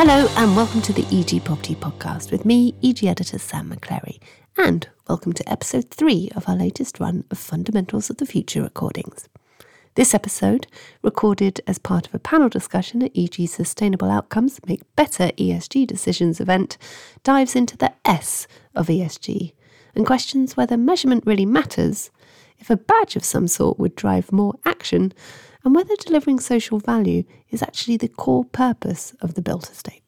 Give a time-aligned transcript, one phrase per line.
[0.00, 4.20] Hello, and welcome to the EG Property Podcast with me, EG editor Sam McClary.
[4.56, 9.28] And welcome to episode three of our latest run of Fundamentals of the Future recordings.
[9.96, 10.68] This episode,
[11.02, 16.38] recorded as part of a panel discussion at EG Sustainable Outcomes Make Better ESG Decisions
[16.38, 16.78] event,
[17.24, 18.46] dives into the S
[18.76, 19.52] of ESG
[19.96, 22.12] and questions whether measurement really matters,
[22.60, 25.12] if a badge of some sort would drive more action,
[25.68, 30.02] and whether delivering social value is actually the core purpose of the built estate.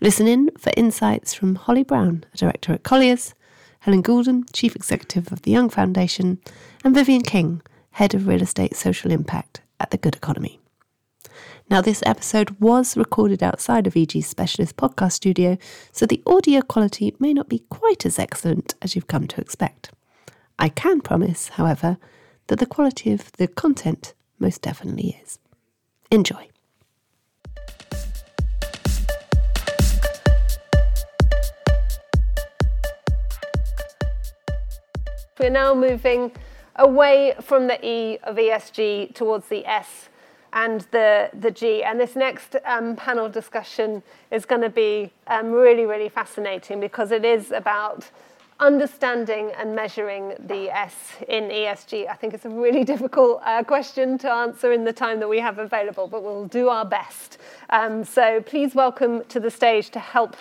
[0.00, 3.36] Listen in for insights from Holly Brown, a director at Colliers,
[3.78, 6.40] Helen Goulden, chief executive of the Young Foundation,
[6.82, 7.62] and Vivian King,
[7.92, 10.58] head of real estate social impact at the Good Economy.
[11.70, 15.56] Now, this episode was recorded outside of EG's specialist podcast studio,
[15.92, 19.92] so the audio quality may not be quite as excellent as you've come to expect.
[20.58, 21.96] I can promise, however,
[22.48, 25.38] that the quality of the content most definitely is.
[26.10, 26.48] Enjoy.
[35.38, 36.32] We're now moving
[36.76, 40.08] away from the E of ESG towards the S
[40.52, 41.82] and the, the G.
[41.82, 47.12] And this next um, panel discussion is going to be um, really, really fascinating because
[47.12, 48.10] it is about
[48.60, 50.94] understanding and measuring the S
[51.28, 52.08] in ESG.
[52.08, 55.38] I think it's a really difficult uh, question to answer in the time that we
[55.38, 57.38] have available, but we'll do our best.
[57.70, 60.36] Um, so please welcome to the stage to help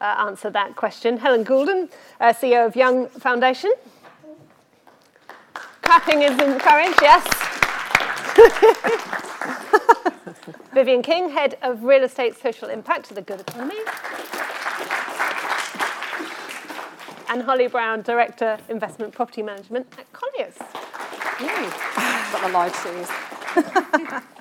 [0.00, 1.88] uh, answer that question Helen Goulden,
[2.20, 3.72] uh, CEO of Young Foundation.
[5.82, 7.26] Clapping is encouraged, yes.
[10.72, 13.76] Vivian King, Head of Real Estate Social Impact to the Good Economy.
[17.32, 20.54] And Holly Brown, Director, Investment Property Management at Colliers.
[20.58, 23.08] Got the live shoes.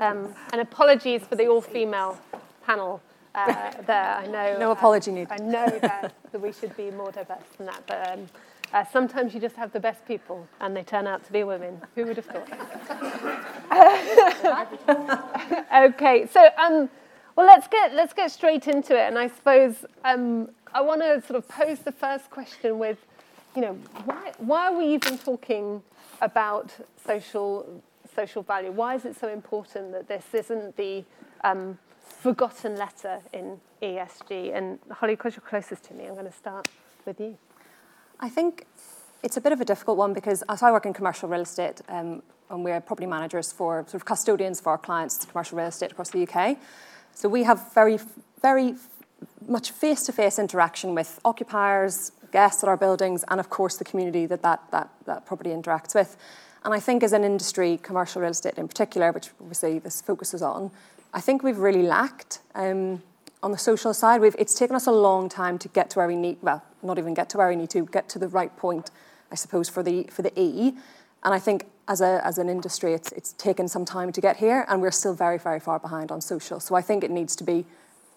[0.00, 2.18] Um, and apologies for the all-female
[2.64, 3.02] panel
[3.34, 4.14] uh, there.
[4.16, 4.56] I know.
[4.58, 5.30] No uh, apology needed.
[5.30, 8.26] I know that, that we should be more diverse than that, but um,
[8.72, 11.82] uh, sometimes you just have the best people, and they turn out to be women.
[11.96, 12.48] Who would have thought?
[15.94, 16.88] okay, so um,
[17.36, 21.22] well, let's get let's get straight into it, and I suppose um, I want to
[21.26, 22.98] sort of pose the first question with,
[23.54, 23.74] you know,
[24.04, 25.82] why why are we even talking
[26.20, 26.72] about
[27.06, 27.82] social
[28.14, 28.72] social value?
[28.72, 31.04] Why is it so important that this isn't the
[31.44, 34.56] um, forgotten letter in ESG?
[34.56, 36.68] And Holly, because you're closest to me, I'm going to start
[37.06, 37.36] with you.
[38.18, 38.66] I think
[39.22, 41.80] it's a bit of a difficult one because as I work in commercial real estate,
[41.88, 45.92] um, and we're property managers for sort of custodians for our clients, commercial real estate
[45.92, 46.58] across the UK.
[47.20, 47.98] So we have very,
[48.40, 48.76] very
[49.46, 54.40] much face-to-face interaction with occupiers, guests at our buildings, and of course the community that
[54.40, 56.16] that, that, that property interacts with.
[56.64, 60.40] And I think as an industry, commercial real estate in particular, which obviously this focuses
[60.40, 60.70] on,
[61.12, 63.02] I think we've really lacked um,
[63.42, 64.22] on the social side.
[64.22, 66.98] We've, it's taken us a long time to get to where we need, well, not
[66.98, 68.90] even get to where we need to, get to the right point,
[69.30, 70.72] I suppose, for the, for the E.
[71.22, 74.36] And I think as, a, as an industry, it's, it's taken some time to get
[74.36, 76.60] here, and we're still very, very far behind on social.
[76.60, 77.66] So I think it needs to be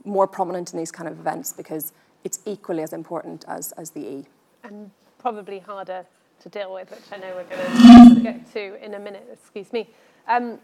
[0.05, 1.91] more prominent in these kind of events because
[2.23, 4.25] it's equally as important as, as the E.
[4.63, 6.05] And probably harder
[6.43, 9.27] to deal with, which I know we're going to get to in a minute.
[9.33, 9.89] Excuse me.
[10.27, 10.59] Um,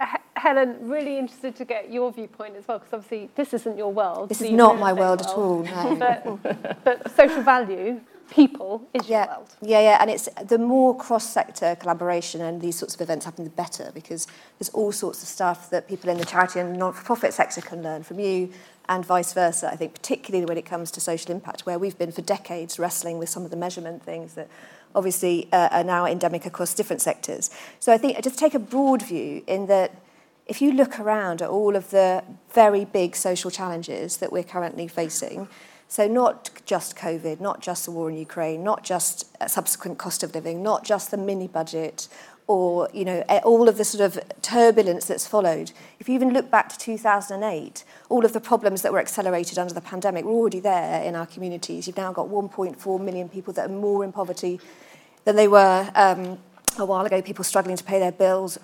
[0.00, 3.92] H- Helen, really interested to get your viewpoint as well, because obviously this isn't your
[3.92, 4.30] world.
[4.30, 5.62] This the is not my estate world at all.
[5.64, 6.40] No.
[6.42, 8.00] But, but social value,
[8.30, 9.54] people, is yeah, your world.
[9.62, 13.50] yeah, yeah, and it's the more cross-sector collaboration and these sorts of events happen, the
[13.50, 14.26] better, because
[14.58, 18.02] there's all sorts of stuff that people in the charity and non-for-profit sector can learn
[18.02, 18.50] from you,
[18.88, 19.70] and vice versa.
[19.70, 23.18] I think particularly when it comes to social impact, where we've been for decades wrestling
[23.18, 24.48] with some of the measurement things that
[24.94, 27.50] obviously uh, are now endemic across different sectors.
[27.80, 29.92] So I think just take a broad view in that
[30.46, 32.24] if you look around at all of the
[32.54, 35.46] very big social challenges that we're currently facing,
[35.88, 40.34] so not just COVID, not just the war in Ukraine, not just subsequent cost of
[40.34, 42.08] living, not just the mini budget,
[42.46, 45.72] or you know all of the sort of turbulence that's followed.
[45.98, 49.72] If you even look back to 2008, all of the problems that were accelerated under
[49.72, 51.86] the pandemic were already there in our communities.
[51.86, 54.60] You've now got 1.4 million people that are more in poverty
[55.24, 56.38] than they were um,
[56.78, 57.22] a while ago.
[57.22, 58.58] People struggling to pay their bills,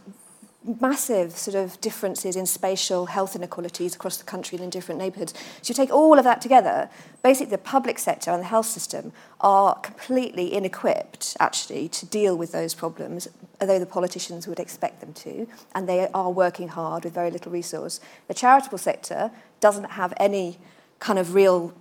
[0.81, 5.35] massive sort of differences in spatial health inequalities across the country and in different neighbourhoods.
[5.61, 6.89] So you take all of that together,
[7.23, 12.53] basically the public sector and the health system are completely inequipped actually to deal with
[12.53, 13.29] those problems,
[13.61, 17.53] although the politicians would expect them to, and they are working hard with very little
[17.53, 18.01] resource.
[18.29, 19.31] The charitable sector
[19.61, 20.59] doesn't have any
[20.99, 21.75] kind of real,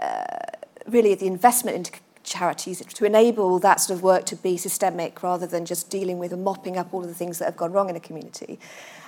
[0.00, 0.24] uh,
[0.86, 1.92] really the investment into
[2.24, 6.32] charities to enable that sort of work to be systemic rather than just dealing with
[6.32, 8.58] and mopping up all of the things that have gone wrong in a community.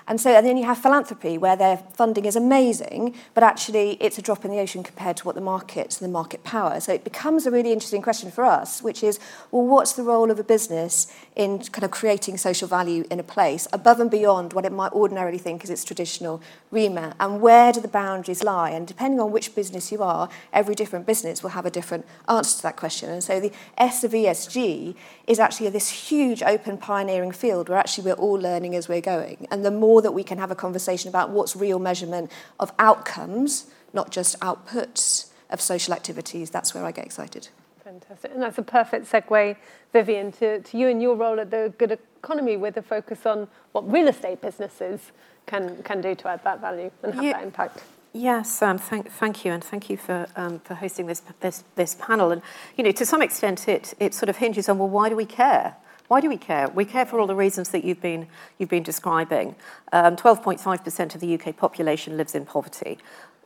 [0.06, 4.19] And so and then you have philanthropy where their funding is amazing, but actually it's
[4.19, 6.79] a drop in the ocean compared to what the market, and the market power.
[6.81, 9.19] So it becomes a really interesting question for us, which is,
[9.51, 13.23] well, what's the role of a business in kind of creating social value in a
[13.23, 17.15] place above and beyond what it might ordinarily think is its traditional remit?
[17.19, 18.71] And where do the boundaries lie?
[18.71, 22.59] And depending on which business you are, every different business will have a different answer
[22.59, 23.09] to that question.
[23.09, 24.95] And so the S of ESG
[25.27, 29.47] is actually this huge open pioneering field where actually we're all learning as we're going.
[29.50, 33.67] And the more that we can have a conversation about what's real measurement of outcomes,
[33.93, 37.49] not just outputs of social activities, that's where I get excited.
[37.85, 38.32] Fantastic.
[38.32, 39.56] And that's a perfect segue,
[39.93, 43.46] Vivian, to, to you and your role at the Good Economy with a focus on
[43.73, 45.12] what real estate businesses
[45.46, 47.32] can, can do to add that value and have yeah.
[47.32, 47.82] that impact.
[48.17, 51.97] Yes, um, thank, thank you, and thank you for um, for hosting this, this this
[51.97, 52.31] panel.
[52.31, 52.43] And
[52.76, 55.26] you know, to some extent, it it sort of hinges on well, why do we
[55.26, 55.75] care?
[56.14, 56.69] Why do we care?
[56.69, 59.56] We care for all the reasons that you've been you've been describing.
[59.93, 62.99] 12.5% um, of the UK population lives in poverty.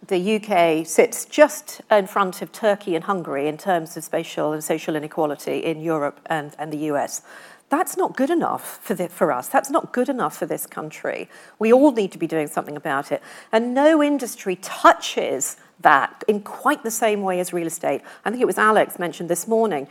[0.06, 4.62] The UK sits just in front of Turkey and Hungary in terms of spatial and
[4.62, 7.22] social inequality in Europe and, and the US.
[7.70, 9.48] That's not good enough for, the, for us.
[9.48, 11.30] That's not good enough for this country.
[11.58, 13.22] We all need to be doing something about it.
[13.50, 18.02] And no industry touches that in quite the same way as real estate.
[18.26, 19.88] I think it was Alex mentioned this morning.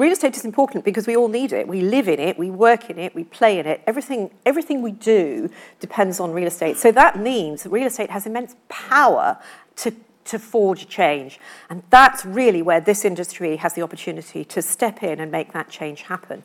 [0.00, 1.68] Real estate is important because we all need it.
[1.68, 3.82] We live in it, we work in it, we play in it.
[3.86, 6.78] Everything, everything we do depends on real estate.
[6.78, 9.38] So that means that real estate has immense power
[9.76, 9.92] to
[10.24, 11.38] to forge change.
[11.68, 15.68] And that's really where this industry has the opportunity to step in and make that
[15.68, 16.44] change happen.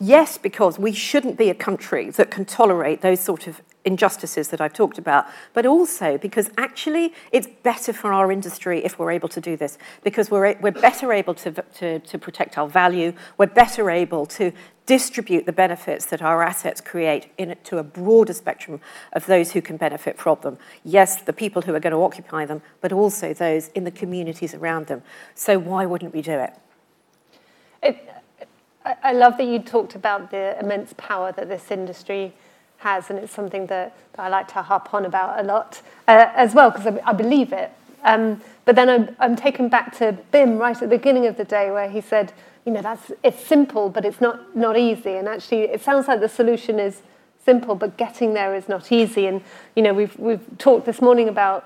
[0.00, 4.60] Yes, because we shouldn't be a country that can tolerate those sort of injustices that
[4.60, 9.28] I've talked about, but also because actually it's better for our industry if we're able
[9.30, 13.46] to do this, because we're, we're better able to, to, to protect our value, we're
[13.46, 14.52] better able to
[14.84, 18.80] distribute the benefits that our assets create in, to a broader spectrum
[19.12, 20.58] of those who can benefit from them.
[20.84, 24.54] Yes, the people who are going to occupy them, but also those in the communities
[24.54, 25.02] around them.
[25.34, 26.54] So why wouldn't we do it?
[27.82, 28.12] it
[29.02, 32.32] I love that you talked about the immense power that this industry
[32.86, 36.30] has, and it's something that, that I like to harp on about a lot uh,
[36.44, 37.70] as well, because I, I, believe it.
[38.04, 41.44] Um, but then I'm, I'm taken back to Bim right at the beginning of the
[41.44, 42.32] day, where he said,
[42.64, 45.14] you know, that's it's simple, but it's not not easy.
[45.18, 47.02] And actually, it sounds like the solution is
[47.44, 49.26] simple, but getting there is not easy.
[49.26, 49.40] And
[49.76, 51.64] you know, we've we've talked this morning about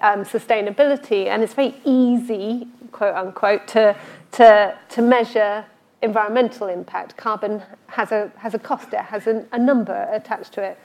[0.00, 3.96] um, sustainability, and it's very easy, quote unquote, to
[4.32, 5.64] to to measure
[6.02, 7.16] environmental impact.
[7.16, 10.78] Carbon has a, has a cost, it has a, a number attached to it.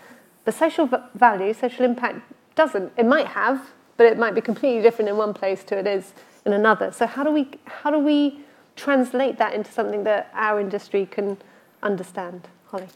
[0.46, 2.20] The social value, social impact
[2.56, 2.92] doesn't.
[2.98, 6.14] It might have, but it might be completely different in one place to it is
[6.46, 6.92] in another.
[6.92, 8.42] So how do we, how do we
[8.76, 11.38] translate that into something that our industry can
[11.82, 12.48] understand?
[12.68, 12.88] Holly.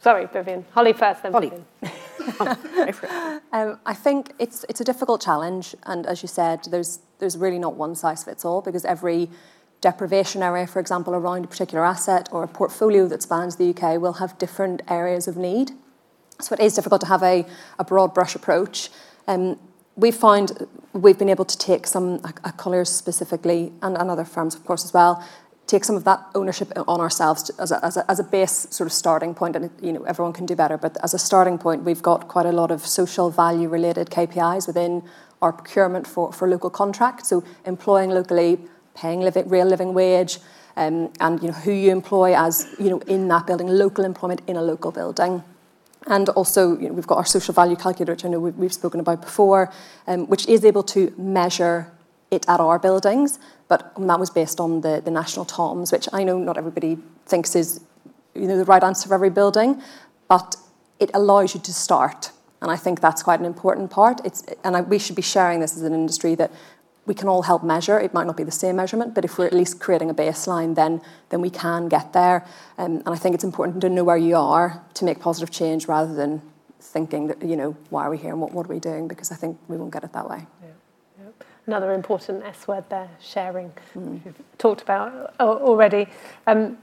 [0.00, 0.64] Sorry, Vivian.
[0.72, 1.52] Holly first, then Holly.
[3.52, 7.60] um, I think it's it's a difficult challenge, and as you said, there's there's really
[7.60, 9.30] not one size fits all because every
[9.82, 14.00] deprivation area, for example, around a particular asset or a portfolio that spans the UK
[14.00, 15.72] will have different areas of need.
[16.40, 17.44] So it is difficult to have a,
[17.78, 18.88] a broad brush approach.
[19.28, 19.58] Um,
[19.96, 24.54] we found we've been able to take some, uh, Colliers specifically, and, and other firms,
[24.54, 25.22] of course, as well,
[25.66, 28.86] take some of that ownership on ourselves as, a, as, a, as a base sort
[28.86, 31.84] of starting point and you know everyone can do better but as a starting point
[31.84, 35.02] we've got quite a lot of social value related KPIs within
[35.40, 38.58] our procurement for, for local contracts so employing locally
[38.94, 40.38] paying living, real living wage,
[40.76, 44.42] um, and you know, who you employ as you know, in that building, local employment
[44.46, 45.42] in a local building.
[46.06, 48.72] And also, you know, we've got our social value calculator, which I know we've, we've
[48.72, 49.72] spoken about before,
[50.06, 51.92] um, which is able to measure
[52.30, 56.24] it at our buildings, but that was based on the, the national TOMs, which I
[56.24, 57.80] know not everybody thinks is
[58.34, 59.80] you know, the right answer for every building,
[60.28, 60.56] but
[60.98, 62.32] it allows you to start.
[62.62, 64.20] And I think that's quite an important part.
[64.24, 66.50] It's, and I, we should be sharing this as an industry that
[67.04, 67.98] we can all help measure.
[67.98, 70.74] It might not be the same measurement, but if we're at least creating a baseline,
[70.74, 72.46] then then we can get there.
[72.78, 75.88] Um, and I think it's important to know where you are to make positive change
[75.88, 76.42] rather than
[76.80, 79.32] thinking that you know why are we here and what, what are we doing because
[79.32, 80.46] I think we won't get it that way.
[80.62, 80.68] Yeah.
[81.66, 83.72] Another important S word there, sharing.
[83.94, 84.24] Mm.
[84.24, 86.06] We've talked about already.
[86.46, 86.76] Um,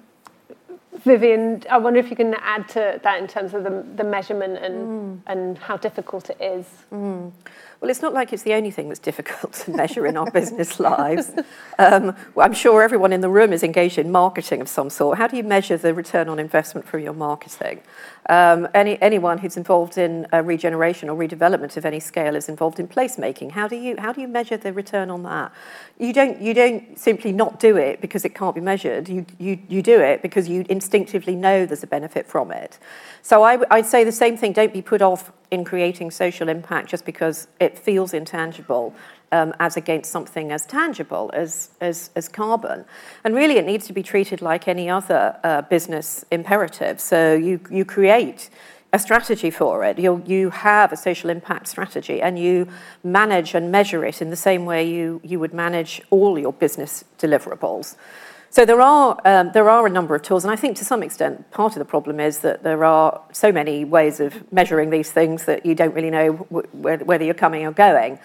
[1.05, 4.57] Vivian, I wonder if you can add to that in terms of the, the measurement
[4.57, 5.21] and, mm.
[5.27, 6.65] and how difficult it is.
[6.91, 7.31] Mm.
[7.81, 10.79] Well, it's not like it's the only thing that's difficult to measure in our business
[10.79, 11.31] lives.
[11.77, 15.17] Um, well, I'm sure everyone in the room is engaged in marketing of some sort.
[15.17, 17.81] How do you measure the return on investment from your marketing?
[18.27, 22.79] Um, any, anyone who's involved in uh, regeneration or redevelopment of any scale is involved
[22.79, 23.51] in placemaking.
[23.51, 25.51] How do you how do you measure the return on that?
[25.97, 29.09] You don't you don't simply not do it because it can't be measured.
[29.09, 32.77] You you you do it because you instinctively know there's a benefit from it.
[33.21, 34.53] So I, I'd say the same thing.
[34.53, 38.93] Don't be put off in creating social impact just because it feels intangible
[39.31, 42.85] um, as against something as tangible as, as, as carbon.
[43.23, 46.99] And really, it needs to be treated like any other uh, business imperative.
[46.99, 48.49] So you, you create
[48.91, 49.99] a strategy for it.
[49.99, 52.67] you you have a social impact strategy and you
[53.03, 57.03] manage and measure it in the same way you, you would manage all your business
[57.19, 57.95] deliverables.
[58.51, 61.03] So there are um, there are a number of tools, and I think to some
[61.03, 65.11] extent part of the problem is that there are so many ways of measuring these
[65.11, 68.17] things that you don't really know w- whether you're coming or going.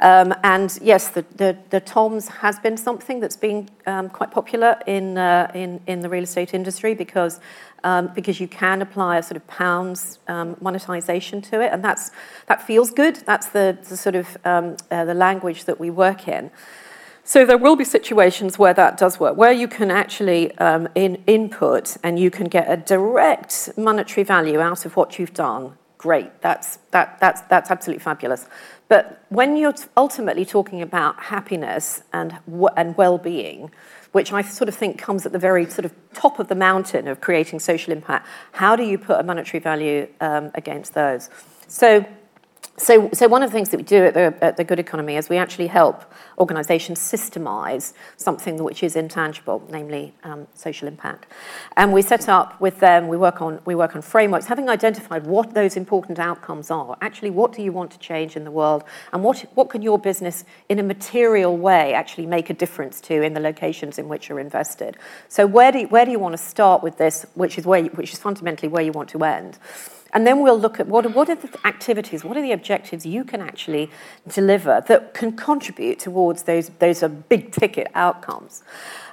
[0.00, 4.78] Um, and yes, the, the, the, TOMS has been something that's been um, quite popular
[4.86, 7.38] in, uh, in, in the real estate industry because,
[7.84, 12.12] um, because you can apply a sort of pounds um, monetization to it, and that's,
[12.46, 13.16] that feels good.
[13.26, 16.50] That's the, the sort of um, uh, the language that we work in.
[17.22, 21.22] So there will be situations where that does work, where you can actually um, in,
[21.26, 25.74] input and you can get a direct monetary value out of what you've done.
[26.00, 28.46] Great, that's, that, that's, that's absolutely fabulous.
[28.88, 32.38] But when you're ultimately talking about happiness and,
[32.74, 33.70] and well-being,
[34.12, 37.06] which I sort of think comes at the very sort of top of the mountain
[37.06, 41.28] of creating social impact, how do you put a monetary value um, against those?
[41.68, 42.06] So
[42.80, 45.16] so, so one of the things that we do at the, at the Good Economy
[45.16, 46.02] is we actually help
[46.38, 51.26] organisations systemize something which is intangible, namely um, social impact.
[51.76, 55.26] And we set up with them, we work on we work on frameworks, having identified
[55.26, 56.96] what those important outcomes are.
[57.02, 59.98] Actually, what do you want to change in the world, and what what can your
[59.98, 64.30] business, in a material way, actually make a difference to in the locations in which
[64.30, 64.96] you're invested.
[65.28, 67.80] So where do you, where do you want to start with this, which is where
[67.80, 69.58] you, which is fundamentally where you want to end.
[70.12, 73.24] And then we'll look at what, what are the activities, what are the objectives you
[73.24, 73.90] can actually
[74.28, 78.62] deliver that can contribute towards those, those big ticket outcomes.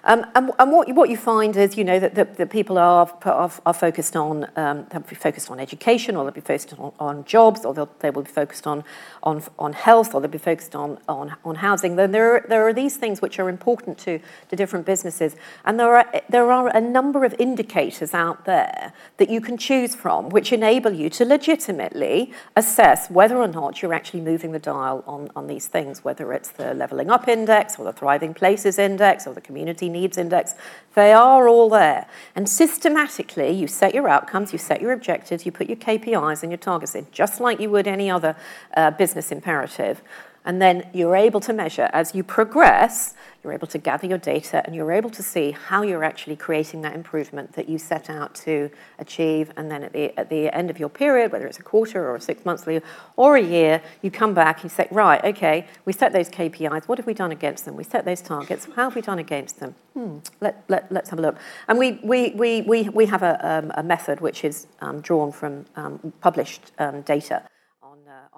[0.03, 2.77] Um, and, and what, you, what you find is, you know, that, that, that people
[2.77, 6.73] are, are, are focused on, um, they'll be focused on education, or they'll be focused
[6.79, 8.85] on, on jobs, or they'll, they will be focused on,
[9.23, 11.97] on, on health, or they'll be focused on, on, on housing.
[11.97, 15.35] Then there are, there are these things which are important to, to different businesses.
[15.65, 19.93] And there are, there are a number of indicators out there that you can choose
[19.93, 25.03] from, which enable you to legitimately assess whether or not you're actually moving the dial
[25.07, 29.27] on, on these things, whether it's the levelling up index, or the thriving places index,
[29.27, 30.55] or the community needs index.
[30.95, 32.07] They are all there.
[32.35, 36.51] And systematically, you set your outcomes, you set your objectives, you put your KPIs and
[36.51, 38.35] your targets in, just like you would any other
[38.75, 40.01] uh, business imperative.
[40.47, 44.65] And then you're able to measure as you progress, you're able to gather your data
[44.65, 48.33] and you're able to see how you're actually creating that improvement that you set out
[48.35, 49.51] to achieve.
[49.57, 52.15] And then at the, at the end of your period, whether it's a quarter or
[52.15, 52.81] a six monthly
[53.17, 56.87] or a year, you come back and say, right, okay, we set those KPIs.
[56.87, 57.75] What have we done against them?
[57.75, 58.69] We set those targets.
[58.73, 59.75] How have we done against them?
[59.95, 61.35] Hmm, let, let, let's have a look.
[61.67, 65.33] And we, we, we, we, we have a, um, a method which is um, drawn
[65.33, 67.43] from um, published um, data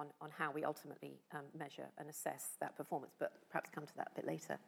[0.00, 3.96] on, on how we ultimately um, measure and assess that performance, but perhaps come to
[3.96, 4.58] that a bit later.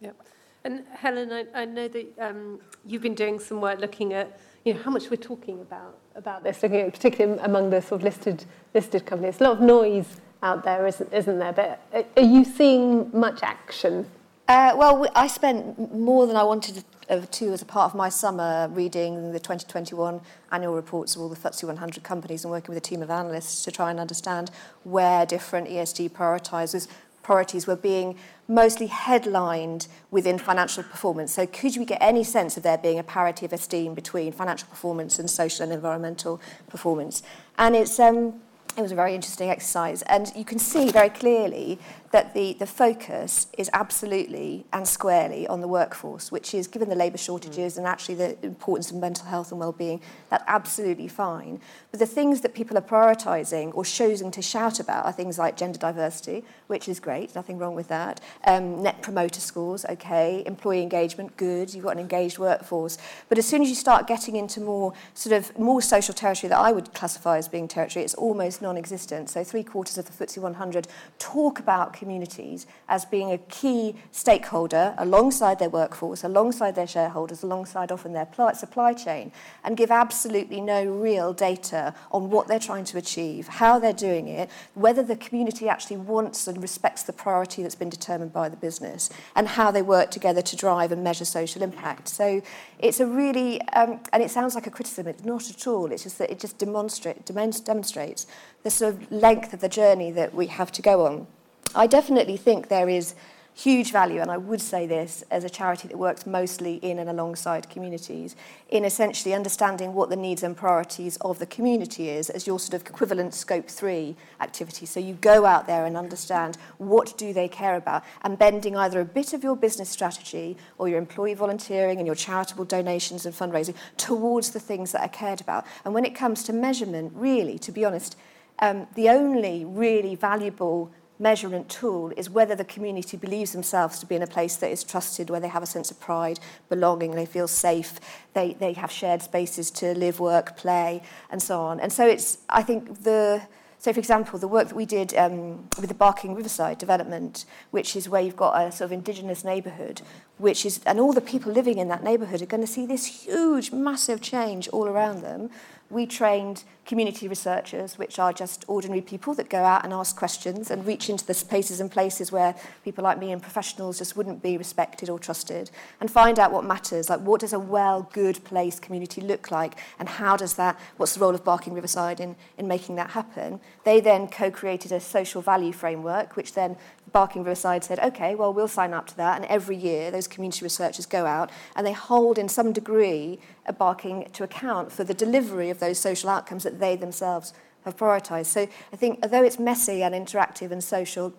[0.00, 0.16] Yep.
[0.64, 4.74] And Helen, I, I know that um, you've been doing some work looking at you
[4.74, 8.04] know, how much we're talking about about this, looking at, particularly among the sort of
[8.04, 9.40] listed listed companies.
[9.40, 11.52] A lot of noise out there, isn't, isn't there?
[11.52, 11.80] But
[12.16, 14.06] are you seeing much action?
[14.48, 18.08] Uh, well, I spent more than I wanted over two as a part of my
[18.08, 20.20] summer reading the 2021
[20.52, 23.64] annual reports of all the FTSE 100 companies and working with a team of analysts
[23.64, 24.50] to try and understand
[24.84, 26.86] where different ESG prioritizers
[27.28, 28.16] priorities were being
[28.48, 31.34] mostly headlined within financial performance.
[31.34, 34.66] So could we get any sense of there being a parity of esteem between financial
[34.66, 37.22] performance and social and environmental performance?
[37.58, 38.40] And it's um,
[38.78, 40.02] it was a very interesting exercise.
[40.02, 41.78] And you can see very clearly
[42.10, 46.94] that the, the focus is absolutely and squarely on the workforce, which is, given the
[46.94, 47.78] labour shortages mm.
[47.78, 50.00] and actually the importance of mental health and well-being,
[50.30, 51.60] that's absolutely fine.
[51.90, 55.56] But the things that people are prioritising or choosing to shout about are things like
[55.56, 58.20] gender diversity, which is great, nothing wrong with that.
[58.46, 60.42] Um, net promoter scores, okay.
[60.46, 61.74] Employee engagement, good.
[61.74, 62.96] You've got an engaged workforce.
[63.28, 66.58] But as soon as you start getting into more sort of more social territory that
[66.58, 69.28] I would classify as being territory, it's almost non-existent.
[69.28, 70.88] So three quarters of the FTSE 100
[71.18, 77.92] talk about communities as being a key stakeholder alongside their workforce, alongside their shareholders, alongside
[77.92, 79.32] often their supply chain,
[79.64, 84.28] and give absolutely no real data on what they're trying to achieve, how they're doing
[84.28, 88.56] it, whether the community actually wants and respects the priority that's been determined by the
[88.56, 92.08] business, and how they work together to drive and measure social impact.
[92.08, 92.40] So
[92.78, 95.90] it's a really, um, and it sounds like a criticism, it's not at all.
[95.92, 98.26] It's just that it just demonstrate, demonstrates
[98.62, 101.26] the sort of length of the journey that we have to go on.
[101.74, 103.14] I definitely think there is
[103.54, 107.10] huge value, and I would say this as a charity that works mostly in and
[107.10, 108.36] alongside communities,
[108.68, 112.74] in essentially understanding what the needs and priorities of the community is as your sort
[112.74, 114.86] of equivalent scope three activity.
[114.86, 119.00] So you go out there and understand what do they care about, and bending either
[119.00, 123.34] a bit of your business strategy or your employee volunteering and your charitable donations and
[123.34, 125.66] fundraising towards the things that are cared about.
[125.84, 128.16] And when it comes to measurement, really, to be honest,
[128.60, 134.14] um, the only really valuable measurement tool is whether the community believes themselves to be
[134.14, 137.26] in a place that is trusted, where they have a sense of pride, belonging, they
[137.26, 137.98] feel safe,
[138.34, 141.80] they, they have shared spaces to live, work, play, and so on.
[141.80, 143.42] And so it's, I think, the,
[143.78, 147.94] so for example, the work that we did um, with the Barking Riverside development, which
[147.94, 150.02] is where you've got a sort of indigenous neighbourhood,
[150.38, 153.24] which is, and all the people living in that neighbourhood are going to see this
[153.24, 155.50] huge, massive change all around them,
[155.90, 160.70] we trained community researchers, which are just ordinary people that go out and ask questions
[160.70, 164.42] and reach into the spaces and places where people like me and professionals just wouldn't
[164.42, 168.42] be respected or trusted, and find out what matters, like what does a well, good
[168.44, 172.36] place community look like, and how does that, what's the role of Barking Riverside in,
[172.56, 173.60] in making that happen.
[173.84, 176.76] They then co-created a social value framework, which then
[177.12, 179.36] Barking Riverside said, okay, well, we'll sign up to that.
[179.36, 183.72] And every year, those community researchers go out and they hold, in some degree, a
[183.72, 187.52] Barking to account for the delivery of those social outcomes that they themselves
[187.84, 188.46] have prioritised.
[188.46, 191.32] So I think, although it's messy and interactive and social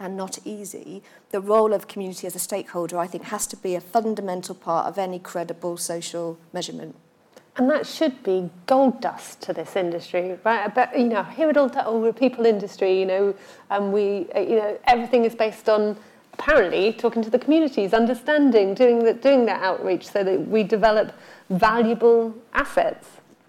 [0.00, 3.74] and not easy, the role of community as a stakeholder, I think, has to be
[3.74, 6.94] a fundamental part of any credible social measurement.
[7.56, 10.72] And that should be gold dust to this industry, right?
[10.72, 13.34] But you know, here at all, all people industry, you know,
[13.70, 15.96] and we, uh, you know, everything is based on
[16.34, 21.12] apparently talking to the communities, understanding, doing that, doing that outreach, so that we develop
[21.50, 23.08] valuable assets.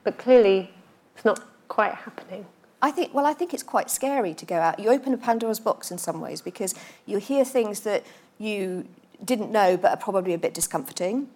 [0.09, 0.71] But clearly,
[1.15, 2.43] it's not quite happening.
[2.81, 4.79] I think, well, I think it's quite scary to go out.
[4.79, 6.73] You open a Pandora's box in some ways because
[7.05, 8.03] you hear things that
[8.39, 8.87] you
[9.23, 11.27] didn't know but are probably a bit discomforting.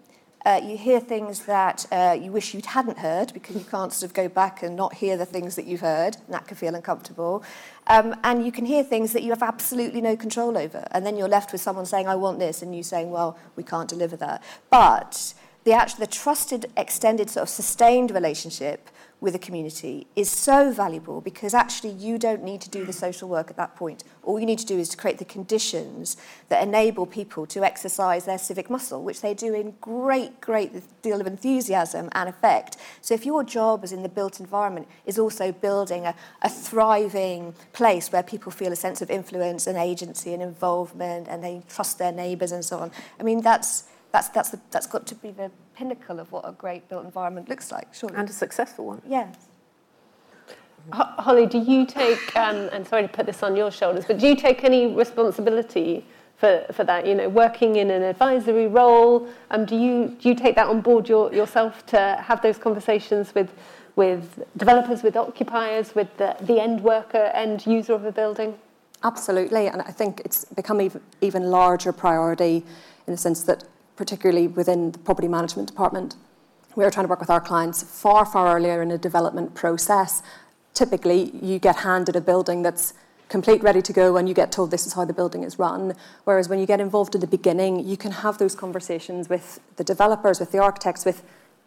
[0.43, 4.09] Uh, you hear things that uh, you wish you hadn't heard because you can't sort
[4.09, 6.73] of go back and not hear the things that you've heard, and that can feel
[6.73, 7.43] uncomfortable.
[7.85, 10.87] Um, and you can hear things that you have absolutely no control over.
[10.89, 13.61] And then you're left with someone saying, I want this, and you saying, well, we
[13.61, 14.41] can't deliver that.
[14.71, 18.89] But the, actual, the trusted, extended, sort of sustained relationship
[19.23, 23.29] with a community is so valuable because actually you don't need to do the social
[23.29, 24.03] work at that point.
[24.21, 26.17] All you need to do is to create the conditions
[26.49, 31.21] that enable people to exercise their civic muscle, which they do in great, great deal
[31.21, 32.75] of enthusiasm and effect.
[32.99, 37.53] So if your job as in the built environment is also building a, a thriving
[37.71, 41.97] place where people feel a sense of influence and agency and involvement and they trust
[41.97, 45.31] their neighbours and so on, I mean, that's, that's, that's, the, that's got to be
[45.31, 48.15] the pinnacle of what a great built environment looks like, surely.
[48.15, 49.01] And a successful one.
[49.07, 49.35] Yes.
[50.91, 54.27] Holly, do you take, um, and sorry to put this on your shoulders, but do
[54.27, 56.05] you take any responsibility
[56.37, 57.07] for, for that?
[57.07, 60.81] You know, working in an advisory role, um, do, you, do you take that on
[60.81, 63.51] board your, yourself to have those conversations with,
[63.95, 68.59] with developers, with occupiers, with the, the end worker, end user of a building?
[69.03, 72.63] Absolutely, and I think it's become even, even larger priority
[73.07, 73.63] in the sense that
[73.95, 76.15] particularly within the property management department.
[76.75, 80.23] We're trying to work with our clients far, far earlier in a development process.
[80.73, 82.93] Typically, you get handed a building that's
[83.29, 85.95] complete, ready to go, and you get told this is how the building is run.
[86.23, 89.83] Whereas when you get involved in the beginning, you can have those conversations with the
[89.83, 91.23] developers, with the architects, with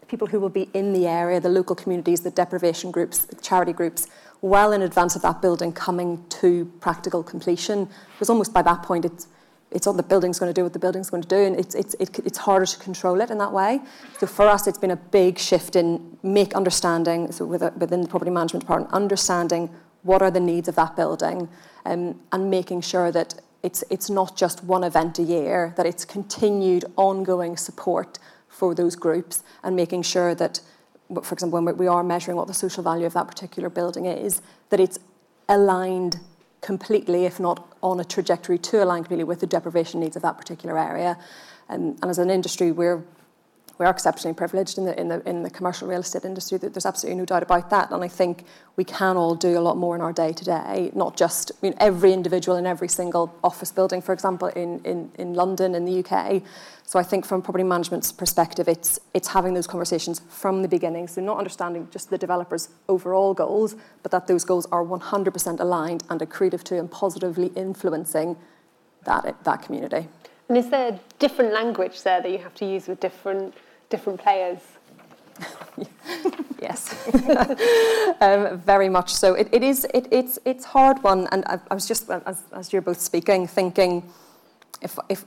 [0.09, 3.73] people who will be in the area, the local communities, the deprivation groups, the charity
[3.73, 4.07] groups,
[4.41, 7.89] well in advance of that building coming to practical completion.
[8.12, 9.27] Because almost by that point, it's
[9.70, 11.74] it's all the building's going to do what the building's going to do, and it's,
[11.74, 13.81] it's, it, it's harder to control it in that way.
[14.18, 18.31] So for us, it's been a big shift in make understanding, so within the property
[18.31, 19.70] management department, understanding
[20.02, 21.48] what are the needs of that building
[21.85, 26.05] um, and making sure that it's, it's not just one event a year, that it's
[26.05, 30.61] continued ongoing support for those groups and making sure that,
[31.22, 34.40] for example, when we are measuring what the social value of that particular building is,
[34.70, 34.98] that it's
[35.48, 36.20] aligned
[36.61, 40.38] completely, if not on a trajectory to align completely with the deprivation needs of that
[40.38, 41.19] particular area.
[41.69, 43.05] Um, and as an industry, we're
[43.79, 46.57] we are exceptionally privileged in the, in the, in the commercial real estate industry.
[46.57, 47.91] There's absolutely no doubt about that.
[47.91, 48.45] And I think
[48.77, 51.57] we can all do a lot more in our day to day, not just I
[51.61, 55.85] mean, every individual in every single office building, for example, in, in, in London, in
[55.85, 56.43] the UK.
[56.85, 61.09] So I think from property management's perspective, it's, it's having those conversations from the beginning.
[61.09, 66.05] So not understanding just the developer's overall goals, but that those goals are 100% aligned
[66.09, 68.37] and accretive to and positively influencing
[69.05, 70.09] that, that community.
[70.49, 73.55] And is there different language there that you have to use with different
[73.88, 74.61] different players?
[76.61, 76.94] yes,
[78.20, 79.35] um, very much so.
[79.35, 79.87] It, it is.
[79.92, 83.46] It, it's it's hard one, and I, I was just as, as you're both speaking,
[83.46, 84.03] thinking
[84.81, 85.25] if if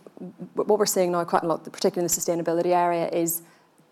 [0.55, 3.41] what we're seeing now quite a lot, particularly in the sustainability area, is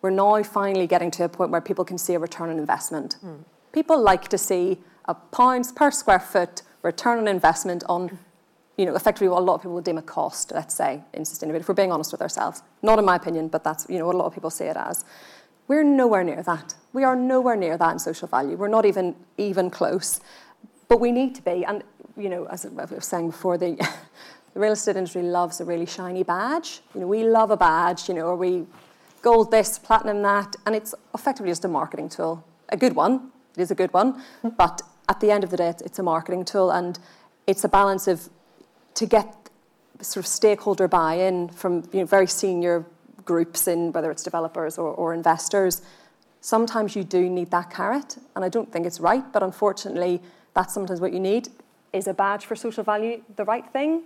[0.01, 3.17] we're now finally getting to a point where people can see a return on investment.
[3.23, 3.43] Mm.
[3.71, 8.17] People like to see a pounds per square foot return on investment on
[8.77, 11.23] you know, effectively what a lot of people would deem a cost, let's say, in
[11.23, 12.61] sustainability, if we're being honest with ourselves.
[12.83, 14.77] Not in my opinion, but that's, you know, what a lot of people see it
[14.77, 15.03] as.
[15.67, 16.75] We're nowhere near that.
[16.93, 18.55] We are nowhere near that in social value.
[18.55, 20.21] We're not even even close.
[20.87, 21.65] But we need to be.
[21.65, 21.83] And,
[22.15, 23.75] you know, as I was saying before, the,
[24.53, 26.81] the real estate industry loves a really shiny badge.
[26.93, 28.65] You know, we love a badge, you know, or we
[29.21, 32.45] gold this, platinum that, and it's effectively just a marketing tool.
[32.69, 33.31] A good one.
[33.57, 34.21] It is a good one.
[34.41, 34.49] Hmm.
[34.49, 36.99] but at the end of the day, it's, it's a marketing tool and
[37.45, 38.29] it's a balance of
[38.97, 39.49] to get
[40.01, 42.85] sort of stakeholder buy-in from you know, very senior
[43.25, 45.81] groups in whether it's developers or, or investors,
[46.41, 48.17] sometimes you do need that carrot.
[48.35, 50.21] And I don't think it's right, but unfortunately,
[50.55, 51.49] that's sometimes what you need.
[51.93, 54.01] Is a badge for social value the right thing?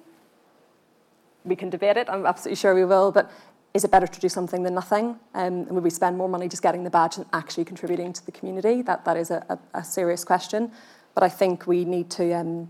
[1.45, 3.31] We can debate it, I'm absolutely sure we will, but
[3.73, 5.17] is it better to do something than nothing?
[5.33, 8.25] Um, and would we spend more money just getting the badge and actually contributing to
[8.25, 8.81] the community?
[8.81, 10.71] That, that is a, a, a serious question.
[11.15, 12.69] But I think we need to, um,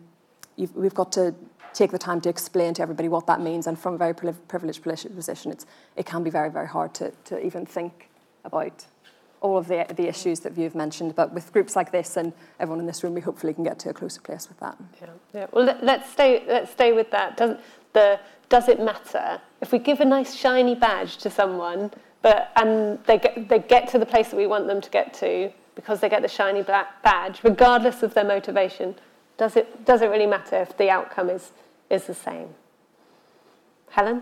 [0.57, 1.33] we've got to
[1.73, 3.67] take the time to explain to everybody what that means.
[3.67, 5.55] And from a very privileged position,
[5.95, 8.09] it can be very, very hard to, to even think
[8.43, 8.85] about
[9.41, 11.15] all of the, the issues that you've mentioned.
[11.15, 13.89] But with groups like this and everyone in this room, we hopefully can get to
[13.89, 14.77] a closer place with that.
[15.01, 15.47] Yeah, yeah.
[15.51, 17.37] Well, let, us stay, let's stay with that.
[17.37, 17.57] Does,
[17.93, 19.41] the, does it matter?
[19.61, 23.87] If we give a nice shiny badge to someone, but, and they get, they get
[23.89, 26.61] to the place that we want them to get to because they get the shiny
[26.61, 28.95] black badge, regardless of their motivation,
[29.41, 31.51] does it, does really matter if the outcome is
[31.89, 32.49] is the same.
[33.89, 34.21] Helen?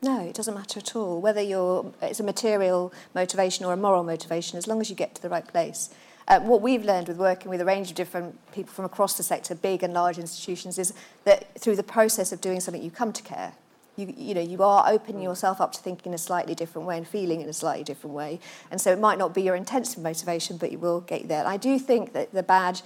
[0.00, 1.20] No, it doesn't matter at all.
[1.20, 5.16] Whether you're, it's a material motivation or a moral motivation, as long as you get
[5.16, 5.90] to the right place.
[6.28, 9.24] Uh, what we've learned with working with a range of different people from across the
[9.24, 10.94] sector, big and large institutions, is
[11.24, 13.54] that through the process of doing something, you come to care.
[13.96, 16.96] You, you know, you are opening yourself up to thinking in a slightly different way
[16.96, 18.38] and feeling in a slightly different way.
[18.70, 21.44] And so it might not be your intensive motivation, but you will get there.
[21.44, 22.82] I do think that the badge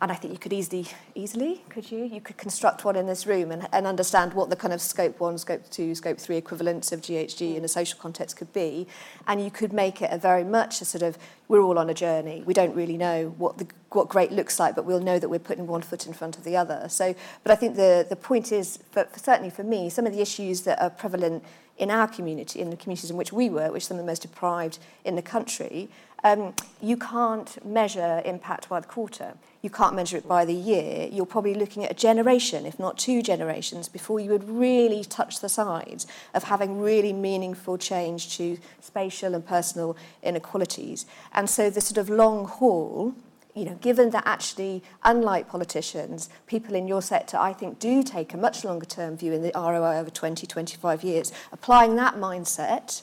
[0.00, 2.04] and I think you could easily, easily, could you?
[2.04, 5.20] You could construct one in this room and, and understand what the kind of scope
[5.20, 8.88] one, scope two, scope three equivalents of GHG in a social context could be.
[9.28, 11.94] And you could make it a very much a sort of, we're all on a
[11.94, 12.42] journey.
[12.44, 15.38] We don't really know what the what great looks like, but we'll know that we're
[15.38, 16.88] putting one foot in front of the other.
[16.88, 20.12] So, but I think the, the point is, for, for certainly for me, some of
[20.12, 21.44] the issues that are prevalent
[21.78, 24.10] in our community, in the communities in which we work, which are some of the
[24.10, 25.88] most deprived in the country,
[26.24, 29.34] um, you can't measure impact by the quarter.
[29.60, 31.06] You can't measure it by the year.
[31.12, 35.40] You're probably looking at a generation, if not two generations, before you would really touch
[35.40, 41.04] the sides of having really meaningful change to spatial and personal inequalities.
[41.32, 43.14] And so the sort of long haul
[43.54, 48.34] you know, given that actually, unlike politicians, people in your sector, I think, do take
[48.34, 53.02] a much longer term view in the ROI over 20, 25 years, applying that mindset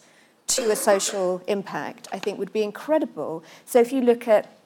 [0.55, 3.43] to a social impact, I think would be incredible.
[3.65, 4.57] So if you look at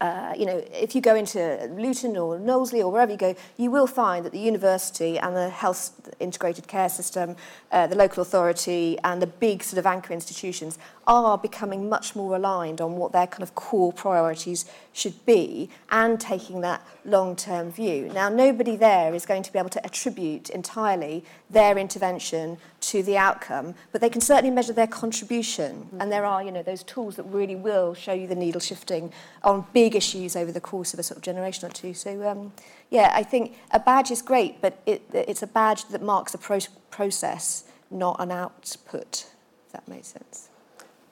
[0.00, 3.70] uh, you know, if you go into Luton or Knowsley or wherever you go, you
[3.70, 7.34] will find that the university and the health integrated care system,
[7.72, 12.36] uh, the local authority and the big sort of anchor institutions are becoming much more
[12.36, 18.10] aligned on what their kind of core priorities should be and taking that long-term view.
[18.12, 23.16] Now, nobody there is going to be able to attribute entirely their intervention to the
[23.16, 25.76] outcome, but they can certainly measure their contribution.
[25.76, 26.00] Mm-hmm.
[26.02, 29.10] And there are, you know, those tools that really will show you the needle shifting
[29.42, 31.94] on big issues over the course of a sort of generation or two.
[31.94, 32.52] So, um,
[32.90, 36.38] yeah, I think a badge is great, but it, it's a badge that marks a
[36.38, 36.58] pro-
[36.90, 39.26] process, not an output,
[39.66, 40.50] if that makes sense.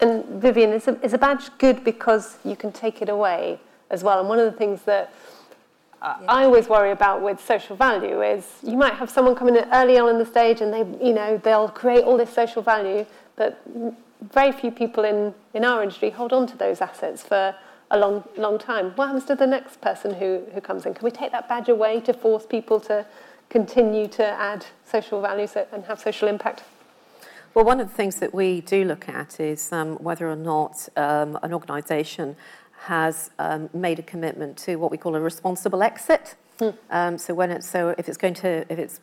[0.01, 3.59] And Vivian, is a, is a badge good because you can take it away
[3.91, 4.21] as well?
[4.21, 5.13] And one of the things that
[6.03, 6.27] uh, yeah.
[6.31, 9.99] I always worry about with social value is you might have someone come in early
[9.99, 13.07] on in the stage and they, you know, they'll create all this social value,
[13.37, 13.61] but
[14.33, 17.55] very few people in, in our industry hold on to those assets for
[17.91, 18.93] a long, long time.
[18.97, 20.95] What happens to the next person who, who comes in?
[20.95, 23.07] Can we take that badge away to force people to
[23.49, 26.63] continue to add social value and have social impact?
[27.57, 30.91] Well, one of the things that we do look at is um, whether or not
[30.95, 32.37] um, an organisation
[32.81, 36.35] has um, made a commitment to what we call a responsible exit.
[36.61, 37.19] Mm.
[37.19, 39.01] so when it's so if it's going to if it's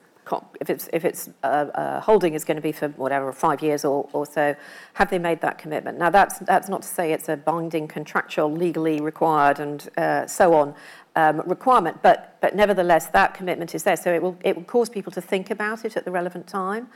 [0.61, 3.83] if it's if it's uh, uh, holding is going to be for whatever five years
[3.83, 4.55] or, or so,
[4.93, 5.97] have they made that commitment?
[5.97, 10.53] Now that's that's not to say it's a binding contractual, legally required, and uh, so
[10.53, 10.75] on
[11.15, 13.97] um, requirement, but but nevertheless that commitment is there.
[13.97, 16.89] So it will it will cause people to think about it at the relevant time.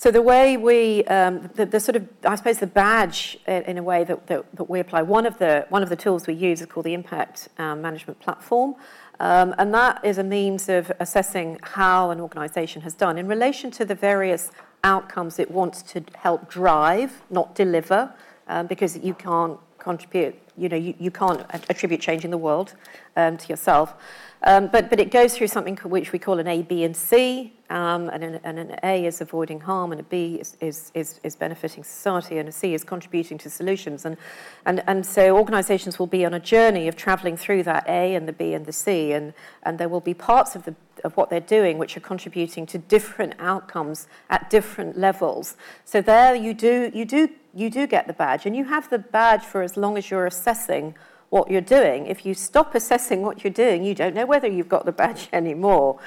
[0.00, 3.76] So the way we, um, the, the, sort of, I suppose the badge in, in
[3.76, 6.32] a way that, that, that, we apply, one of the one of the tools we
[6.32, 8.76] use is called the Impact um, Management Platform.
[9.18, 13.70] Um, and that is a means of assessing how an organisation has done in relation
[13.72, 14.50] to the various
[14.84, 18.10] outcomes it wants to help drive, not deliver,
[18.48, 22.74] um, because you can't contribute, you know, you, you can't attribute change in the world
[23.16, 23.94] um, to yourself.
[24.42, 27.52] Um, but, but it goes through something which we call an A, B, and C.
[27.68, 31.20] Um, and, an, and, an, A is avoiding harm, and a B is, is, is,
[31.22, 34.04] is, benefiting society, and a C is contributing to solutions.
[34.04, 34.16] And,
[34.64, 38.26] and, and so organizations will be on a journey of traveling through that A and
[38.26, 41.30] the B and the C, and, and there will be parts of, the, of what
[41.30, 45.56] they're doing which are contributing to different outcomes at different levels.
[45.84, 48.98] So there you do, you do, you do get the badge, and you have the
[48.98, 50.94] badge for as long as you're assessing
[51.30, 52.06] what you're doing.
[52.06, 55.28] If you stop assessing what you're doing, you don't know whether you've got the badge
[55.32, 55.98] anymore.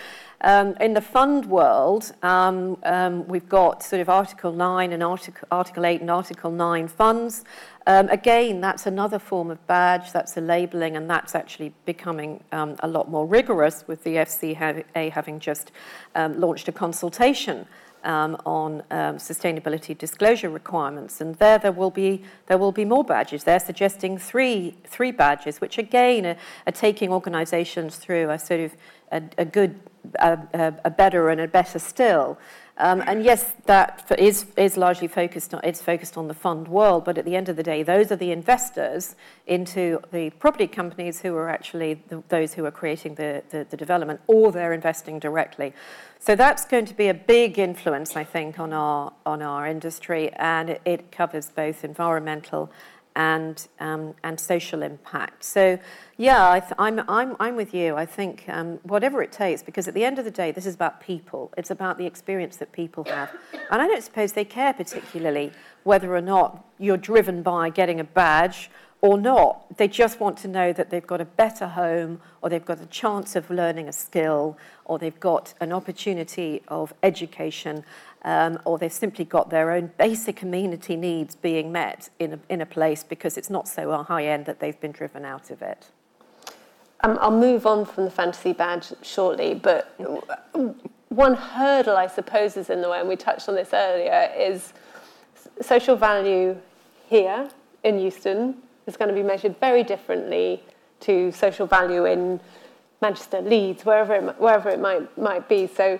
[0.41, 5.47] Um, in the fund world, um, um, we've got sort of Article 9 and Article,
[5.49, 7.45] Article 8 and Article 9 funds.
[7.87, 12.75] Um, again, that's another form of badge, that's a labelling, and that's actually becoming um,
[12.79, 15.71] a lot more rigorous with the FCA having just
[16.15, 17.65] um, launched a consultation
[18.03, 21.21] um, on um, sustainability disclosure requirements.
[21.21, 23.43] And there, there will be there will be more badges.
[23.43, 26.37] They're suggesting three three badges, which again are,
[26.67, 28.75] are taking organisations through a sort of
[29.13, 29.79] a, a good,
[30.19, 32.37] a, a, better, and a better still.
[32.77, 37.05] Um, and yes, that is, is largely focused on, it's focused on the fund world,
[37.05, 41.21] but at the end of the day, those are the investors into the property companies
[41.21, 45.19] who are actually the, those who are creating the, the, the development, or they're investing
[45.19, 45.71] directly.
[46.19, 50.31] So that's going to be a big influence, I think, on our on our industry,
[50.33, 52.71] and it, it covers both environmental
[53.15, 55.43] and um, and social impact.
[55.43, 55.79] So,
[56.17, 57.95] yeah, I am I'm, I'm I'm with you.
[57.95, 60.75] I think um, whatever it takes, because at the end of the day, this is
[60.75, 61.51] about people.
[61.57, 63.31] It's about the experience that people have,
[63.71, 65.51] and I don't suppose they care particularly
[65.83, 68.69] whether or not you're driven by getting a badge
[69.01, 69.77] or not.
[69.77, 72.85] They just want to know that they've got a better home, or they've got a
[72.85, 77.83] chance of learning a skill, or they've got an opportunity of education,
[78.23, 82.61] um, or they've simply got their own basic amenity needs being met in a, in
[82.61, 85.87] a place because it's not so high end that they've been driven out of it.
[87.01, 89.99] Um, I'll move on from the fantasy badge shortly, but
[91.09, 94.73] one hurdle, I suppose, is in the way, and we touched on this earlier, is
[95.61, 96.57] social value
[97.09, 97.49] here
[97.83, 98.55] in Euston
[98.87, 100.63] is going to be measured very differently
[101.01, 102.39] to social value in
[103.01, 105.67] Manchester, Leeds, wherever it, wherever it might, might be.
[105.67, 105.99] So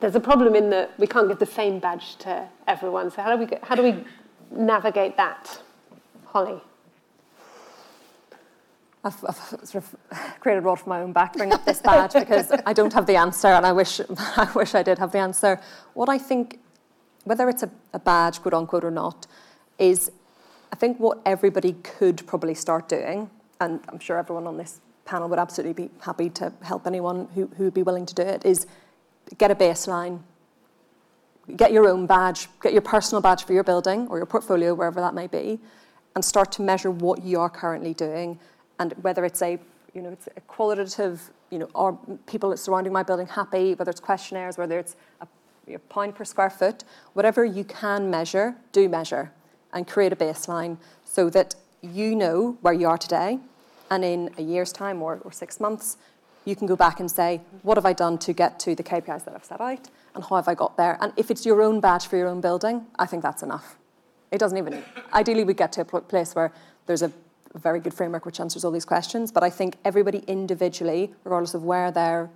[0.00, 3.10] there's a problem in that we can't give the same badge to everyone.
[3.10, 4.04] So how do we, how do we
[4.50, 5.60] navigate that?
[6.26, 6.60] Holly?
[9.04, 9.96] I've, I've, sort of
[10.40, 13.06] created a rod for my own back, bring up this badge because I don't have
[13.06, 14.00] the answer, and I wish
[14.36, 15.60] I wish I did have the answer.
[15.94, 16.58] What I think,
[17.24, 19.28] whether it's a, a badge, quote unquote, or not,
[19.78, 20.10] is
[20.72, 23.30] I think what everybody could probably start doing,
[23.60, 27.46] and I'm sure everyone on this panel would absolutely be happy to help anyone who,
[27.56, 28.66] who would be willing to do it, is
[29.38, 30.20] get a baseline,
[31.56, 35.00] get your own badge, get your personal badge for your building or your portfolio, wherever
[35.00, 35.60] that may be,
[36.14, 38.38] and start to measure what you are currently doing
[38.78, 39.58] and whether it's a
[39.94, 44.00] you know it's a qualitative you know are people surrounding my building happy whether it's
[44.00, 46.84] questionnaires whether it's a pound per square foot
[47.14, 49.32] whatever you can measure do measure
[49.72, 53.38] and create a baseline so that you know where you are today.
[53.90, 55.96] And in a year's time or, or six months,
[56.46, 59.24] you can go back and say, what have I done to get to the KPIs
[59.24, 59.90] that I've set out?
[60.14, 60.96] And how have I got there?
[61.00, 63.76] And if it's your own badge for your own building, I think that's enough.
[64.30, 64.82] It doesn't even,
[65.12, 66.52] ideally, we get to a place where
[66.86, 67.12] there's a
[67.54, 69.32] very good framework which answers all these questions.
[69.32, 72.30] But I think everybody individually, regardless of where their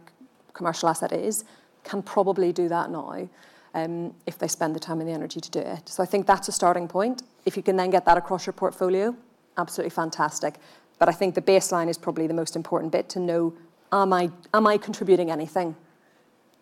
[0.53, 1.45] commercial asset is,
[1.85, 3.29] can probably do that now
[3.75, 5.89] um, if they spend the time and the energy to do it.
[5.89, 7.23] So I think that's a starting point.
[7.47, 9.15] If you can then get that across your portfolio,
[9.57, 10.57] absolutely fantastic.
[10.99, 13.55] But I think the baseline is probably the most important bit to know
[13.93, 15.77] am I, am I contributing anything?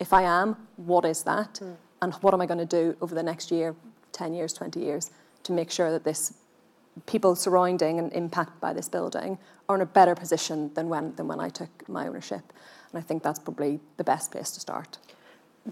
[0.01, 1.55] If I am, what is that?
[1.63, 1.77] Mm.
[2.01, 3.75] And what am I going to do over the next year,
[4.13, 5.11] 10 years, 20 years,
[5.43, 6.35] to make sure that this
[7.07, 9.39] people surrounding and impacted by this building
[9.69, 12.53] are in a better position than when, than when I took my ownership?
[12.93, 14.99] And I think that's probably the best place to start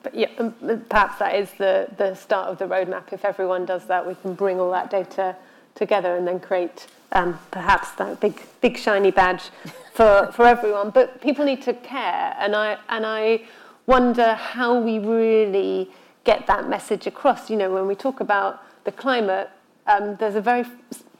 [0.03, 0.53] but yeah, um,
[0.89, 3.13] perhaps that is the, the start of the roadmap.
[3.13, 5.37] If everyone does that, we can bring all that data
[5.75, 9.51] together and then create um, perhaps that big, big shiny badge
[9.97, 10.91] for, for everyone.
[10.91, 13.43] But people need to care, and I, and I
[13.87, 15.91] wonder how we really
[16.25, 17.49] get that message across.
[17.49, 19.49] You know, when we talk about the climate,
[19.87, 20.65] um, there's a very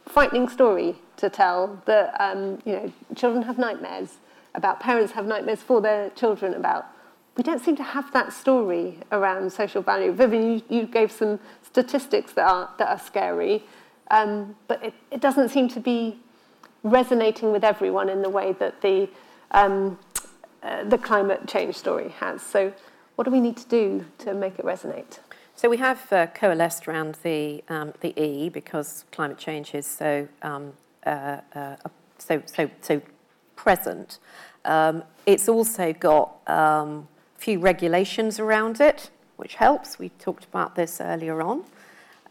[0.05, 4.19] frightening story to tell that um, you know children have nightmares
[4.55, 6.87] about, parents have nightmares for their children about.
[7.37, 10.13] We don't seem to have that story around social value.
[10.13, 13.65] Vivian, you, you gave some statistics that are that are scary,
[14.11, 16.19] um, but it, it doesn't seem to be
[16.91, 19.09] resonating with everyone in the way that the
[19.51, 19.99] um,
[20.63, 22.43] uh, the climate change story has.
[22.43, 22.73] So,
[23.15, 25.21] what do we need to do to make it resonate?
[25.55, 30.29] So we have uh, coalesced around the um, the E because climate change is so
[30.43, 30.73] um,
[31.07, 31.77] uh, uh,
[32.19, 33.01] so so so
[33.55, 34.19] present.
[34.65, 39.99] Um, it's also got um, a few regulations around it, which helps.
[39.99, 41.65] We talked about this earlier on.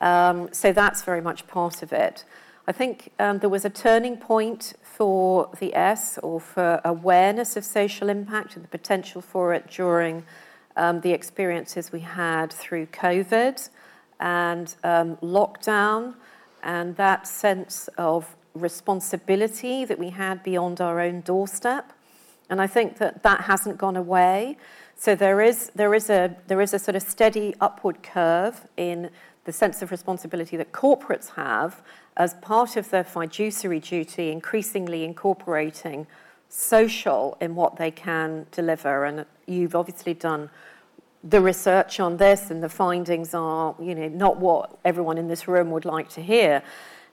[0.02, 2.26] Um, so that's very much part of it.
[2.68, 7.64] I think um, there was a turning point for the S or for awareness of
[7.64, 10.24] social impact and the potential for it during
[10.76, 13.70] um, the experiences we had through COVID
[14.20, 16.16] and um, lockdown
[16.64, 21.94] and that sense of responsibility that we had beyond our own doorstep.
[22.50, 24.58] And I think that that hasn't gone away.
[24.96, 29.12] So there is, there is, a, there is a sort of steady upward curve in
[29.46, 31.82] the sense of responsibility that corporates have
[32.18, 36.08] as part of their fiduciary duty, increasingly incorporating
[36.50, 39.06] social in what they can deliver.
[39.06, 40.50] And you've obviously done
[41.24, 45.48] the research on this, and the findings are, you know, not what everyone in this
[45.48, 46.62] room would like to hear.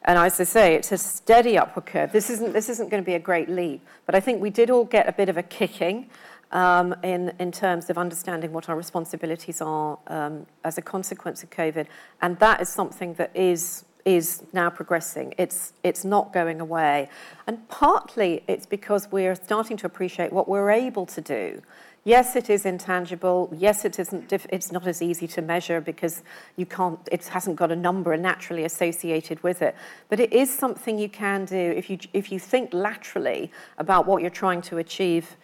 [0.04, 2.12] And as I say, it's a steady upward curve.
[2.12, 4.68] This isn't, this isn't going to be a great leap, but I think we did
[4.68, 6.10] all get a bit of a kicking
[6.52, 11.50] um, in, in terms of understanding what our responsibilities are um, as a consequence of
[11.50, 11.86] COVID.
[12.20, 15.32] And that is something that is is now progressing.
[15.38, 17.08] It's, it's not going away.
[17.46, 21.62] And partly it's because we're starting to appreciate what we're able to do.
[22.04, 23.48] Yes, it is intangible.
[23.56, 24.28] Yes, it isn't.
[24.28, 26.24] Diff- it's not as easy to measure because
[26.56, 26.98] you can't.
[27.12, 29.76] It hasn't got a number naturally associated with it.
[30.08, 34.20] But it is something you can do if you if you think laterally about what
[34.20, 35.36] you're trying to achieve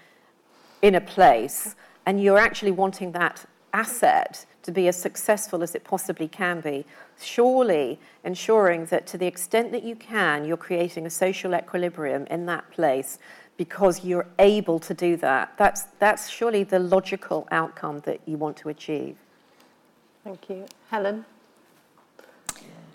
[0.82, 1.74] in a place,
[2.06, 6.84] and you're actually wanting that asset to be as successful as it possibly can be,
[7.20, 12.46] surely ensuring that to the extent that you can, you're creating a social equilibrium in
[12.46, 13.18] that place
[13.56, 15.52] because you're able to do that.
[15.56, 19.16] That's, that's surely the logical outcome that you want to achieve.
[20.22, 20.66] Thank you.
[20.90, 21.24] Helen?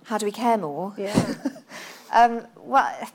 [0.05, 0.93] How do we care more?
[0.97, 1.33] Yeah.
[2.13, 3.09] um, well,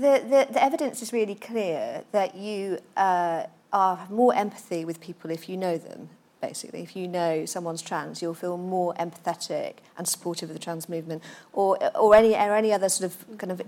[0.00, 5.48] the, the, evidence is really clear that you uh, are more empathy with people if
[5.48, 6.08] you know them
[6.40, 6.82] basically.
[6.82, 11.22] If you know someone's trans, you'll feel more empathetic and supportive of the trans movement
[11.52, 13.62] or, or, any, or any other sort of kind of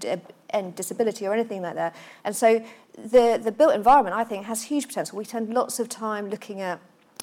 [0.52, 1.96] uh, disability or anything like that.
[2.24, 2.64] And so
[2.96, 5.18] the, the built environment, I think, has huge potential.
[5.18, 6.78] We spend lots of time looking at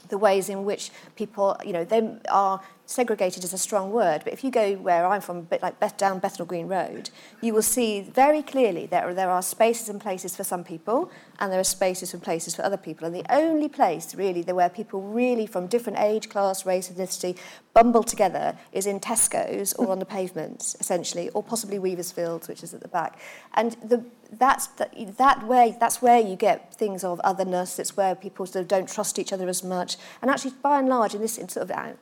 [0.10, 4.34] the ways in which people, you know, they are segregated is a strong word, but
[4.34, 7.10] if you go where I'm from, a bit like down Bethnal Green Road,
[7.41, 11.52] you will see very clearly that there are spaces and places for some people, and
[11.52, 13.06] there are spaces and places for other people.
[13.06, 17.38] And the only place really where people really from different age, class, race, ethnicity
[17.74, 22.63] bumble together is in Tesco's or on the pavements, essentially, or possibly Weavers Fields, which
[22.63, 23.19] is at the back.
[23.56, 25.76] And the, that's that, that way.
[25.80, 27.80] That's where you get things of otherness.
[27.80, 29.98] It's where people sort of don't trust each other as much.
[30.21, 31.93] And actually, by and large, in this in sort of uh,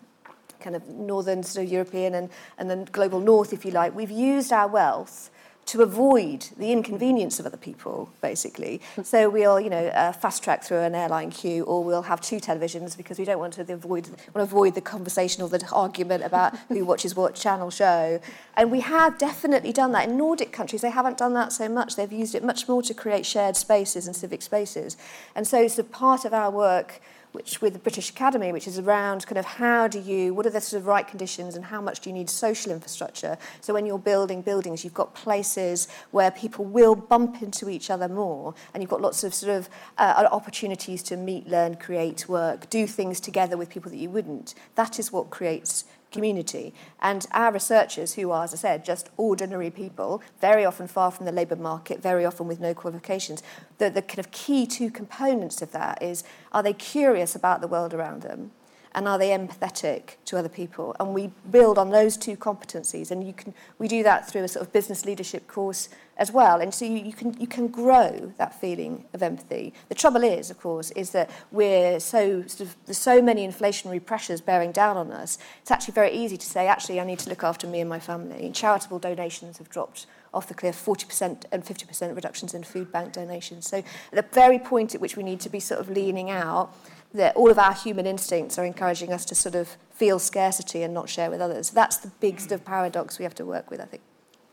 [0.64, 4.12] kind of northern sort of European and, and then global north, if you like, we've
[4.12, 5.30] used our wealth
[5.66, 8.82] to avoid the inconvenience of other people, basically.
[9.04, 12.38] So we'll, you know, uh, fast track through an airline queue, or we'll have two
[12.38, 16.24] televisions because we don't want to avoid want to avoid the conversation or the argument
[16.24, 18.20] about who watches what channel show.
[18.58, 20.82] And we have definitely done that in Nordic countries.
[20.82, 21.96] They haven't done that so much.
[21.96, 24.98] They've used it much more to create shared spaces and civic spaces.
[25.34, 27.02] And so it's a part of our work
[27.34, 30.52] which with the British Academy, which is around kind of how do you, what are
[30.52, 33.38] the sort of right conditions and how much do you need social infrastructure?
[33.60, 38.08] So when you're building buildings, you've got places where people will bump into each other
[38.08, 42.70] more, and you've got lots of sort of uh, opportunities to meet, learn, create, work,
[42.70, 44.54] do things together with people that you wouldn't.
[44.76, 46.74] That is what creates community.
[47.02, 51.26] And our researchers, who are, as I said, just ordinary people, very often far from
[51.26, 53.44] the labour market, very often with no qualifications,
[53.80, 56.24] the, the kind of key two components of that is
[56.54, 58.52] are they curious about the world around them?
[58.96, 60.96] and are they empathetic to other people?
[61.00, 64.48] And we build on those two competencies, and you can we do that through a
[64.48, 66.62] sort of business leadership course as well.
[66.62, 69.74] And so you, you can you can grow that feeling of empathy.
[69.90, 74.04] The trouble is, of course, is that we're so sort of there's so many inflationary
[74.04, 75.38] pressures bearing down on us.
[75.62, 78.00] It's actually very easy to say, actually, I need to look after me and my
[78.00, 78.46] family.
[78.46, 83.14] And charitable donations have dropped off the cliff 40% and 50% reductions in food bank
[83.14, 83.68] donations.
[83.68, 86.76] So the very point at which we need to be sort of leaning out
[87.14, 90.94] that all of our human instincts are encouraging us to sort of feel scarcity and
[90.94, 91.70] not share with others.
[91.70, 94.02] That's the big sort of paradox we have to work with, I think.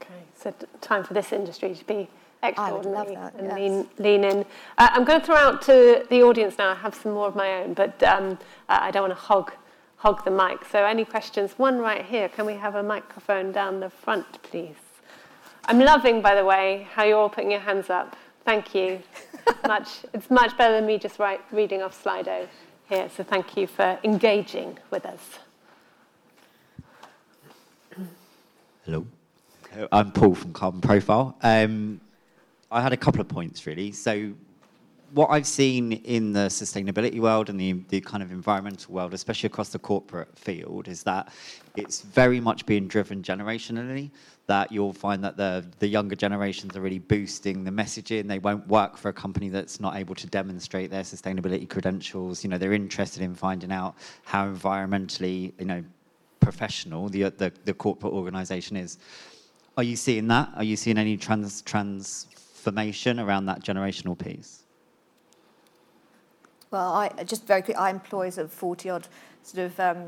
[0.03, 2.09] Okay, so time for this industry to be
[2.43, 3.57] extraordinary that, and yes.
[3.57, 4.45] lean, lean in.
[4.79, 6.71] Uh, I'm going to throw out to the audience now.
[6.71, 8.39] I have some more of my own, but um,
[8.69, 9.53] uh, I don't want to hog
[9.97, 10.65] hog the mic.
[10.65, 11.53] So any questions?
[11.59, 12.31] One right here.
[12.31, 14.77] Can we have a microphone down the front, please?
[15.67, 18.17] I'm loving, by the way, how you're all putting your hands up.
[18.47, 19.01] Thank you.
[19.67, 19.89] much.
[20.13, 22.47] It's much better than me just write, reading off Slido
[22.89, 23.09] here.
[23.15, 25.39] So thank you for engaging with us.
[28.85, 29.07] Hello.
[29.93, 31.37] I'm Paul from Carbon Profile.
[31.43, 32.01] Um,
[32.71, 33.93] I had a couple of points really.
[33.93, 34.33] So,
[35.13, 39.49] what I've seen in the sustainability world and the, the kind of environmental world, especially
[39.49, 41.33] across the corporate field, is that
[41.77, 44.11] it's very much being driven generationally.
[44.47, 48.27] That you'll find that the, the younger generations are really boosting the messaging.
[48.27, 52.43] They won't work for a company that's not able to demonstrate their sustainability credentials.
[52.43, 53.95] You know, they're interested in finding out
[54.25, 55.85] how environmentally, you know,
[56.41, 58.99] professional the, the, the corporate organization is.
[59.77, 60.51] Are you seeing that?
[60.57, 64.60] Are you seeing any trans, transformation around that generational piece?
[66.71, 67.77] Well, I just very quick.
[67.77, 69.09] I employ of forty odd
[69.43, 70.05] sort of um,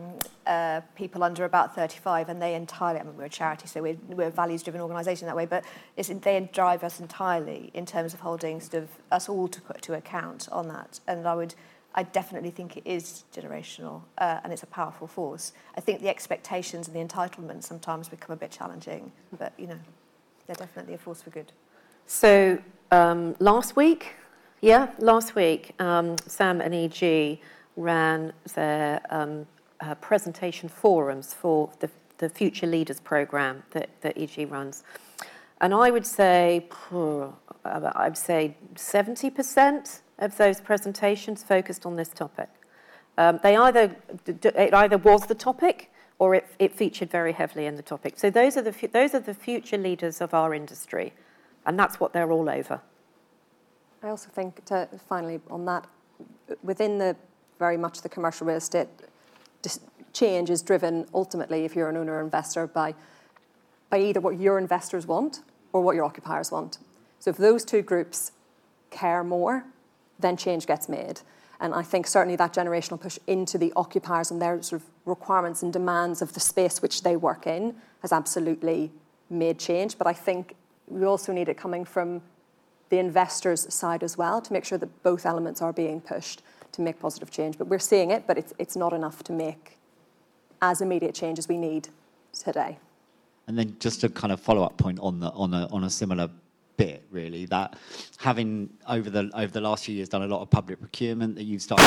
[0.46, 3.00] uh, people under about thirty five, and they entirely.
[3.00, 5.46] I mean, we're a charity, so we're, we're a values driven organisation that way.
[5.46, 5.64] But
[6.22, 10.48] they drive us entirely in terms of holding sort of us all to to account
[10.52, 11.00] on that.
[11.06, 11.54] And I would.
[11.94, 15.52] I definitely think it is generational uh, and it's a powerful force.
[15.76, 19.78] I think the expectations and the entitlements sometimes become a bit challenging, but you know,
[20.46, 21.52] they're definitely a force for good.
[22.06, 22.56] So
[22.90, 24.14] um, last week,
[24.62, 27.40] yeah, last week, um, Sam and EG
[27.76, 29.44] ran their um,
[29.80, 34.84] uh, presentation forums for the, the Future Leaders program that, that EG runs.
[35.60, 36.68] And I would say,
[37.64, 42.48] I'd say 70% of those presentations focused on this topic.
[43.18, 43.96] Um, they either,
[44.26, 45.90] it either was the topic
[46.20, 48.14] or it, it featured very heavily in the topic.
[48.16, 51.12] So those are, the, those are the future leaders of our industry,
[51.66, 52.80] and that's what they're all over.
[54.03, 55.86] I also think, to, finally, on that,
[56.62, 57.16] within the
[57.59, 58.88] very much the commercial real estate
[60.12, 62.94] change is driven ultimately, if you're an owner or investor, by,
[63.88, 65.40] by either what your investors want
[65.72, 66.78] or what your occupiers want.
[67.20, 68.32] So if those two groups
[68.90, 69.64] care more,
[70.18, 71.20] then change gets made.
[71.61, 75.62] And I think certainly that generational push into the occupiers and their sort of requirements
[75.62, 78.90] and demands of the space which they work in has absolutely
[79.30, 79.96] made change.
[79.96, 80.57] But I think
[80.88, 82.20] we also need it coming from
[82.93, 86.82] the investors' side as well to make sure that both elements are being pushed to
[86.82, 87.57] make positive change.
[87.57, 89.78] But we're seeing it, but it's, it's not enough to make
[90.61, 91.88] as immediate change as we need
[92.38, 92.78] today.
[93.47, 96.28] And then just a kind of follow-up point on the on a on a similar
[96.76, 97.76] bit, really, that
[98.18, 101.45] having over the over the last few years done a lot of public procurement, that
[101.45, 101.84] you've started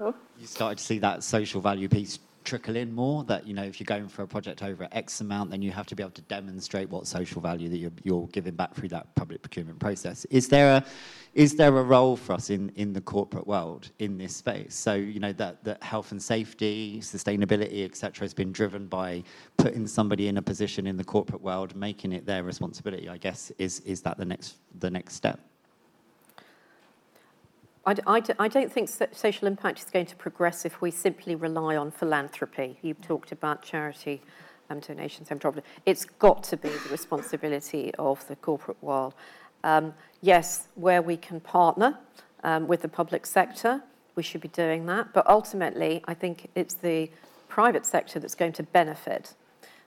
[0.00, 0.14] oh.
[0.40, 3.24] you started to see that social value piece trickle in more.
[3.24, 5.86] That you know, if you're going for a project over X amount, then you have
[5.86, 9.14] to be able to demonstrate what social value that you're, you're giving back through that
[9.16, 10.24] public procurement process.
[10.26, 10.84] Is there a
[11.34, 14.74] is there a role for us in, in the corporate world in this space?
[14.74, 19.22] So, you know, that, that health and safety, sustainability, et cetera, has been driven by
[19.58, 23.52] putting somebody in a position in the corporate world, making it their responsibility, I guess,
[23.58, 25.38] is, is that the next, the next step?
[27.86, 31.36] I, I, I don't think so- social impact is going to progress if we simply
[31.36, 32.78] rely on philanthropy.
[32.82, 34.20] You talked about charity
[34.68, 35.64] um, donations and problem.
[35.86, 39.14] It's got to be the responsibility of the corporate world.
[39.62, 41.98] Um, yes, where we can partner
[42.42, 43.82] um, with the public sector,
[44.16, 45.12] we should be doing that.
[45.12, 47.08] But ultimately, I think it's the
[47.48, 49.34] private sector that's going to benefit.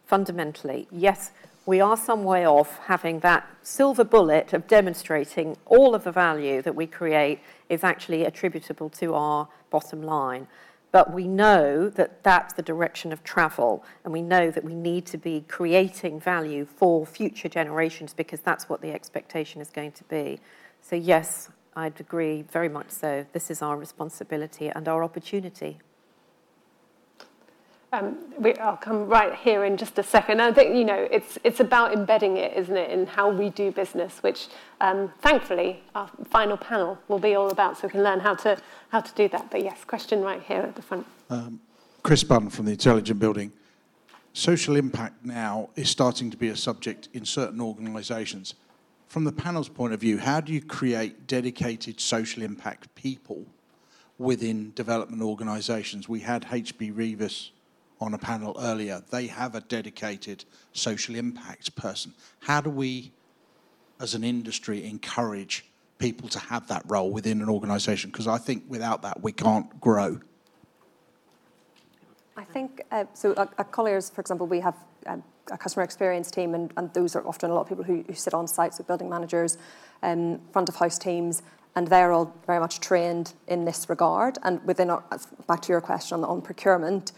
[0.06, 1.32] Fundamentally, yes,
[1.66, 6.62] we are some way off having that silver bullet of demonstrating all of the value
[6.62, 7.39] that we create
[7.70, 10.47] is actually attributable to our bottom line.
[10.91, 15.05] But we know that that's the direction of travel, and we know that we need
[15.07, 20.03] to be creating value for future generations because that's what the expectation is going to
[20.05, 20.39] be.
[20.82, 23.26] So, yes, I'd agree very much so.
[23.34, 25.78] This is our responsibility and our opportunity.
[27.92, 30.42] Um, we, I'll come right here in just a second.
[30.42, 33.72] I think you know it's it's about embedding it, isn't it, in how we do
[33.72, 34.48] business, which
[34.80, 38.58] um, thankfully our final panel will be all about, so we can learn how to
[38.90, 39.50] how to do that.
[39.50, 41.08] But yes, question right here at the front.
[41.32, 41.60] Um,
[42.04, 43.52] Chris Bunn from the Intelligent Building.
[44.34, 48.54] Social impact now is starting to be a subject in certain organisations.
[49.08, 53.48] From the panel's point of view, how do you create dedicated social impact people
[54.20, 56.08] within development organisations?
[56.08, 57.50] We had HB Reavis
[58.02, 59.04] on a panel earlier.
[59.12, 62.14] They have a dedicated social impact person.
[62.39, 63.12] How do we,
[64.00, 65.66] as an industry, encourage
[65.97, 68.10] people to have that role within an organisation?
[68.10, 70.20] Because I think without that, we can't grow.
[72.38, 74.76] I think, uh, so at, at, Colliers, for example, we have
[75.08, 75.22] um,
[75.52, 78.14] a customer experience team, and, and, those are often a lot of people who, who
[78.14, 79.58] sit on sites with building managers,
[80.04, 81.43] um, front of house teams,
[81.76, 84.38] and they're all very much trained in this regard.
[84.43, 85.04] And within our,
[85.47, 87.12] back to your question on, on procurement,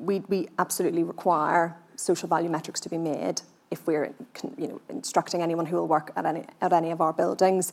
[0.00, 4.12] we, we absolutely require social value metrics to be made if we're
[4.58, 7.72] you know, instructing anyone who will work at any, at any of our buildings.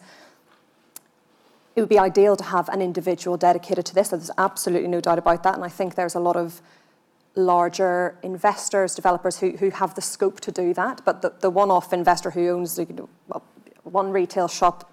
[1.75, 4.09] It would be ideal to have an individual dedicated to this.
[4.09, 5.55] There's absolutely no doubt about that.
[5.55, 6.61] And I think there's a lot of
[7.35, 11.01] larger investors, developers who, who have the scope to do that.
[11.05, 12.87] But the, the one-off investor who owns you
[13.29, 13.41] know,
[13.83, 14.91] one retail shop,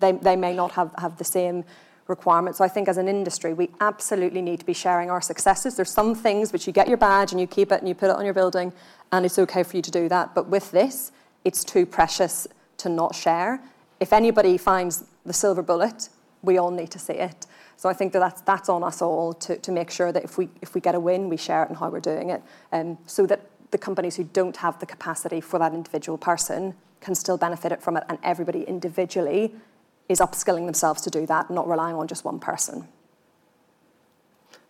[0.00, 1.64] they, they may not have, have the same
[2.08, 2.56] requirement.
[2.56, 5.76] So I think as an industry, we absolutely need to be sharing our successes.
[5.76, 8.10] There's some things which you get your badge and you keep it and you put
[8.10, 8.72] it on your building,
[9.12, 10.34] and it's okay for you to do that.
[10.34, 11.12] But with this,
[11.44, 12.46] it's too precious
[12.78, 13.60] to not share.
[14.00, 16.08] If anybody finds the silver bullet,
[16.42, 17.46] we all need to see it.
[17.76, 20.38] So I think that that's, that's on us all to, to make sure that if
[20.38, 22.42] we, if we get a win, we share it and how we're doing it,
[22.72, 23.40] um, so that
[23.70, 27.82] the companies who don't have the capacity for that individual person can still benefit it
[27.82, 29.54] from it, and everybody individually
[30.08, 32.86] is upskilling themselves to do that, not relying on just one person.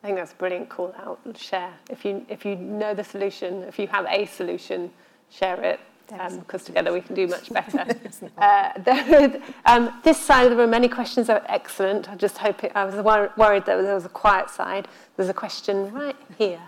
[0.02, 1.18] I think that's a brilliant call out.
[1.36, 1.72] Share.
[1.90, 4.90] If you, if you know the solution, if you have a solution,
[5.30, 7.84] share it because um, together we can do much better.
[8.38, 12.08] uh, there, um, this side of the room, many questions are excellent.
[12.08, 14.88] I just hope it, I was wor- worried that there was a quiet side.
[15.16, 16.62] There's a question right here.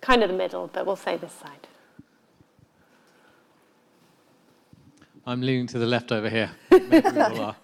[0.00, 1.68] Kind of the middle, but we'll say this side.
[5.26, 6.50] I'm leaning to the left over here.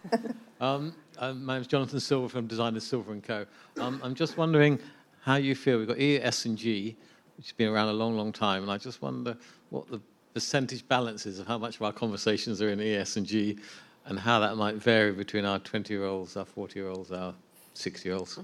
[0.61, 3.47] um, um, my name's Jonathan Silver from Designers Silver & Co.
[3.79, 4.79] Um, I'm just wondering
[5.23, 5.79] how you feel.
[5.79, 6.97] We've got E, S, and G,
[7.37, 9.37] which has been around a long, long time, and I just wonder
[9.71, 10.01] what the
[10.35, 13.59] percentage balance is of how much of our conversations are in E, S, and G,
[14.05, 17.35] and how that might vary between our 20-year-olds, our 40-year-olds, our
[17.75, 18.39] 60-year-olds,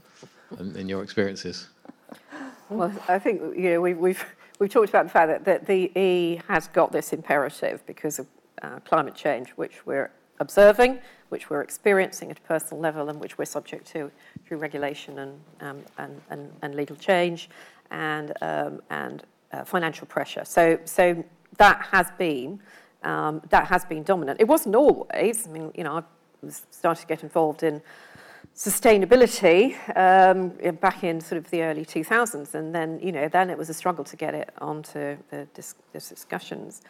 [0.58, 1.68] and in your experiences.
[2.70, 4.24] Well, I think you know we, we've
[4.58, 8.26] we've talked about the fact that, that the E has got this imperative because of
[8.62, 10.10] uh, climate change, which we're
[10.40, 10.98] observing,
[11.28, 14.10] which we're experiencing at a personal level, and which we're subject to
[14.46, 17.48] through regulation and, um, and, and, and, legal change
[17.90, 20.44] and, um, and uh, financial pressure.
[20.44, 21.24] So, so
[21.58, 22.60] that has been
[23.02, 24.40] um, that has been dominant.
[24.40, 25.46] It wasn't always.
[25.46, 27.82] I mean, you know, I started to get involved in
[28.54, 33.58] sustainability um, back in sort of the early 2000s, and then you know, then it
[33.58, 36.82] was a struggle to get it onto the, dis- the discussions.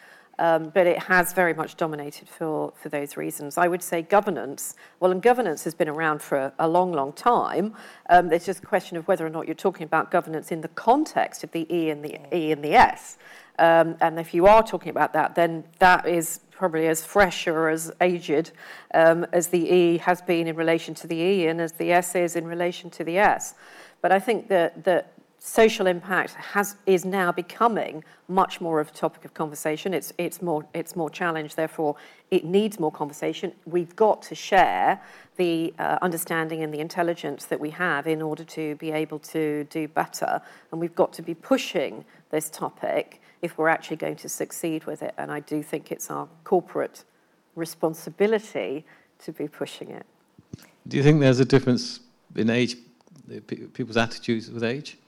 [0.43, 3.57] Um, but it has very much dominated for, for those reasons.
[3.57, 7.12] I would say governance, well, and governance has been around for a, a long, long
[7.12, 7.74] time.
[8.11, 10.66] Um, there's just a question of whether or not you're talking about governance in the
[10.88, 13.18] context of the E and the E and the S.
[13.61, 17.68] Um, and if you are talking about that, then that is probably as fresh or
[17.68, 18.51] as aged
[18.95, 22.16] um, as the E has been in relation to the E and as the S
[22.16, 23.55] is in relation to the S.
[24.01, 25.12] But I think that, that
[25.45, 29.93] social impact has, is now becoming much more of a topic of conversation.
[29.93, 31.97] It's, it's, more, it's more challenged, therefore,
[32.30, 33.53] it needs more conversation.
[33.66, 35.03] We've got to share
[35.38, 39.64] the uh, understanding and the intelligence that we have in order to be able to
[39.64, 40.40] do better.
[40.70, 45.03] And we've got to be pushing this topic if we're actually going to succeed with
[45.03, 45.12] it.
[45.18, 47.03] And I do think it's our corporate
[47.57, 48.86] responsibility
[49.24, 50.07] to be pushing it.
[50.86, 51.99] Do you think there's a difference
[52.36, 52.76] in age,
[53.72, 54.99] people's attitudes with age?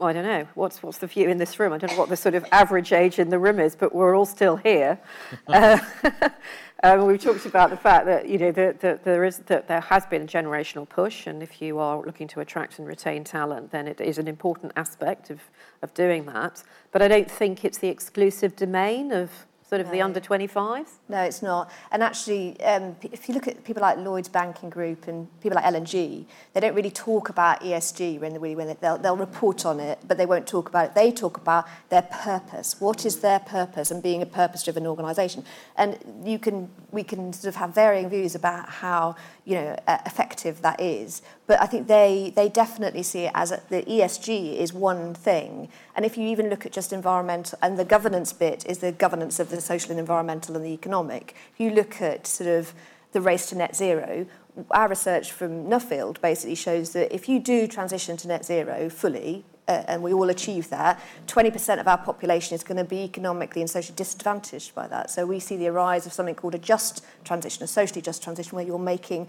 [0.00, 1.74] Well, I don't know, what's, what's the view in this room?
[1.74, 4.16] I don't know what the sort of average age in the room is, but we're
[4.16, 4.98] all still here.
[5.46, 5.78] uh,
[6.82, 9.82] um, we've talked about the fact that, you know, that, that, there, is, that there
[9.82, 13.72] has been a generational push, and if you are looking to attract and retain talent,
[13.72, 15.42] then it is an important aspect of,
[15.82, 16.62] of doing that.
[16.92, 19.30] But I don't think it's the exclusive domain of
[19.70, 20.88] sort of the under 25s?
[21.08, 21.70] No, it's not.
[21.92, 25.64] And actually, um, if you look at people like Lloyd's Banking Group and people like
[25.64, 29.78] L&G, they don't really talk about ESG when, they, when they, they'll, they'll report on
[29.78, 30.94] it, but they won't talk about it.
[30.96, 32.80] They talk about their purpose.
[32.80, 35.44] What is their purpose and being a purpose-driven organisation?
[35.76, 39.14] And you can, we can sort of have varying views about how
[39.50, 41.22] you know, uh, effective that is.
[41.48, 45.68] But I think they, they definitely see it as a, the ESG is one thing.
[45.96, 49.40] And if you even look at just environmental, and the governance bit is the governance
[49.40, 51.34] of the social and environmental and the economic.
[51.52, 52.72] If you look at sort of
[53.10, 54.24] the race to net zero,
[54.70, 59.44] our research from Nuffield basically shows that if you do transition to net zero fully,
[59.70, 63.70] and we all achieve that, 20% of our population is going to be economically and
[63.70, 65.10] socially disadvantaged by that.
[65.10, 68.56] So we see the rise of something called a just transition, a socially just transition,
[68.56, 69.28] where you're making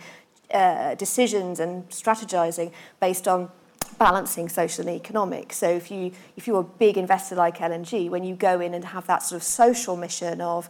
[0.53, 3.49] uh, decisions and strategizing based on
[3.97, 5.53] balancing social and economic.
[5.53, 8.85] So if you if you're a big investor like L&G, when you go in and
[8.85, 10.69] have that sort of social mission of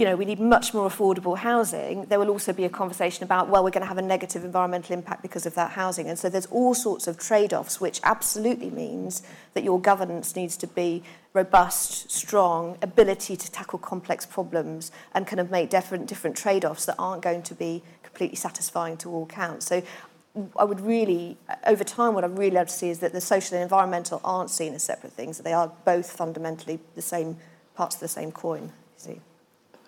[0.00, 3.50] you know, we need much more affordable housing, there will also be a conversation about,
[3.50, 6.08] well, we're going to have a negative environmental impact because of that housing.
[6.08, 9.22] And so there's all sorts of trade-offs, which absolutely means
[9.52, 11.02] that your governance needs to be
[11.34, 16.96] robust, strong, ability to tackle complex problems and kind of make different, different trade-offs that
[16.98, 19.66] aren't going to be completely satisfying to all counts.
[19.66, 19.82] So
[20.56, 21.36] I would really,
[21.66, 24.48] over time, what I'd really love to see is that the social and environmental aren't
[24.48, 27.36] seen as separate things, that they are both fundamentally the same
[27.74, 28.72] parts of the same coin.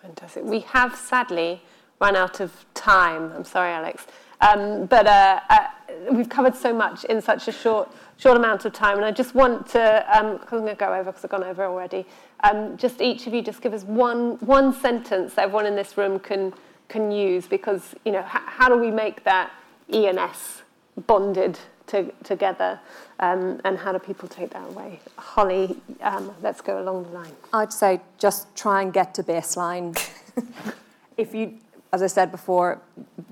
[0.03, 0.43] Fantastic.
[0.43, 1.61] We have sadly
[2.01, 3.31] run out of time.
[3.31, 4.05] I'm sorry, Alex.
[4.41, 5.67] Um, but uh, uh,
[6.11, 8.97] we've covered so much in such a short, short amount of time.
[8.97, 11.63] And I just want to, um, I'm going to go over because I've gone over
[11.63, 12.05] already.
[12.43, 15.97] Um, just each of you just give us one, one sentence that everyone in this
[15.97, 16.53] room can,
[16.89, 19.53] can use because, you know, h- how do we make that
[19.93, 20.63] E and S
[21.07, 22.77] bonded to, together?
[23.23, 24.99] Um, and how do people take that away?
[25.17, 27.31] Holly, um, let's go along the line.
[27.53, 29.97] I'd say just try and get to baseline.
[31.17, 31.57] if you,
[31.93, 32.81] as I said before,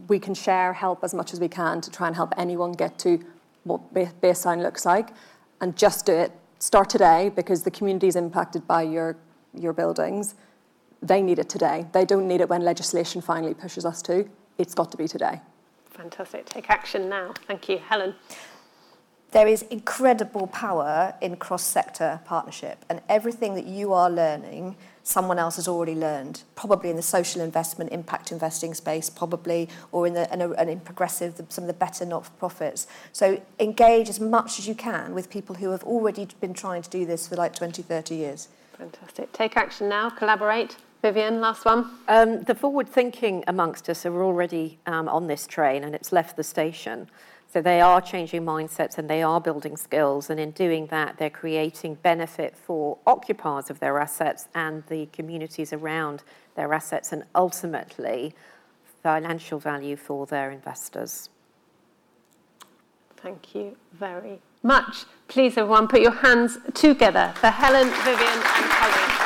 [0.08, 2.98] we can share help as much as we can to try and help anyone get
[3.00, 3.20] to
[3.66, 5.10] what baseline looks like,
[5.60, 6.32] and just do it.
[6.60, 9.18] Start today because the community is impacted by your
[9.54, 10.36] your buildings.
[11.02, 11.86] They need it today.
[11.92, 14.30] They don't need it when legislation finally pushes us to.
[14.58, 15.42] It's got to be today.
[15.90, 16.46] Fantastic.
[16.46, 17.34] Take action now.
[17.48, 17.78] Thank you.
[17.78, 18.16] Helen.
[19.32, 25.56] There is incredible power in cross-sector partnership and everything that you are learning someone else
[25.56, 30.32] has already learned probably in the social investment impact investing space probably or in the
[30.32, 34.68] and, and in progressive the, some of the better not-for-profits so engage as much as
[34.68, 37.82] you can with people who have already been trying to do this for like 20
[37.82, 38.50] 30 years
[38.82, 39.32] Fantastic.
[39.32, 40.10] Take action now.
[40.10, 40.76] Collaborate.
[41.04, 41.92] Vivian, last one.
[42.08, 46.36] Um, the forward thinking amongst us are already um, on this train and it's left
[46.36, 47.08] the station.
[47.52, 50.30] So they are changing mindsets and they are building skills.
[50.30, 55.74] And in doing that, they're creating benefit for occupiers of their assets and the communities
[55.74, 56.24] around
[56.56, 58.34] their assets and ultimately
[59.04, 61.30] financial value for their investors.
[63.18, 65.04] Thank you very much.
[65.28, 69.21] Please, everyone, put your hands together for Helen, Vivian, and Holly.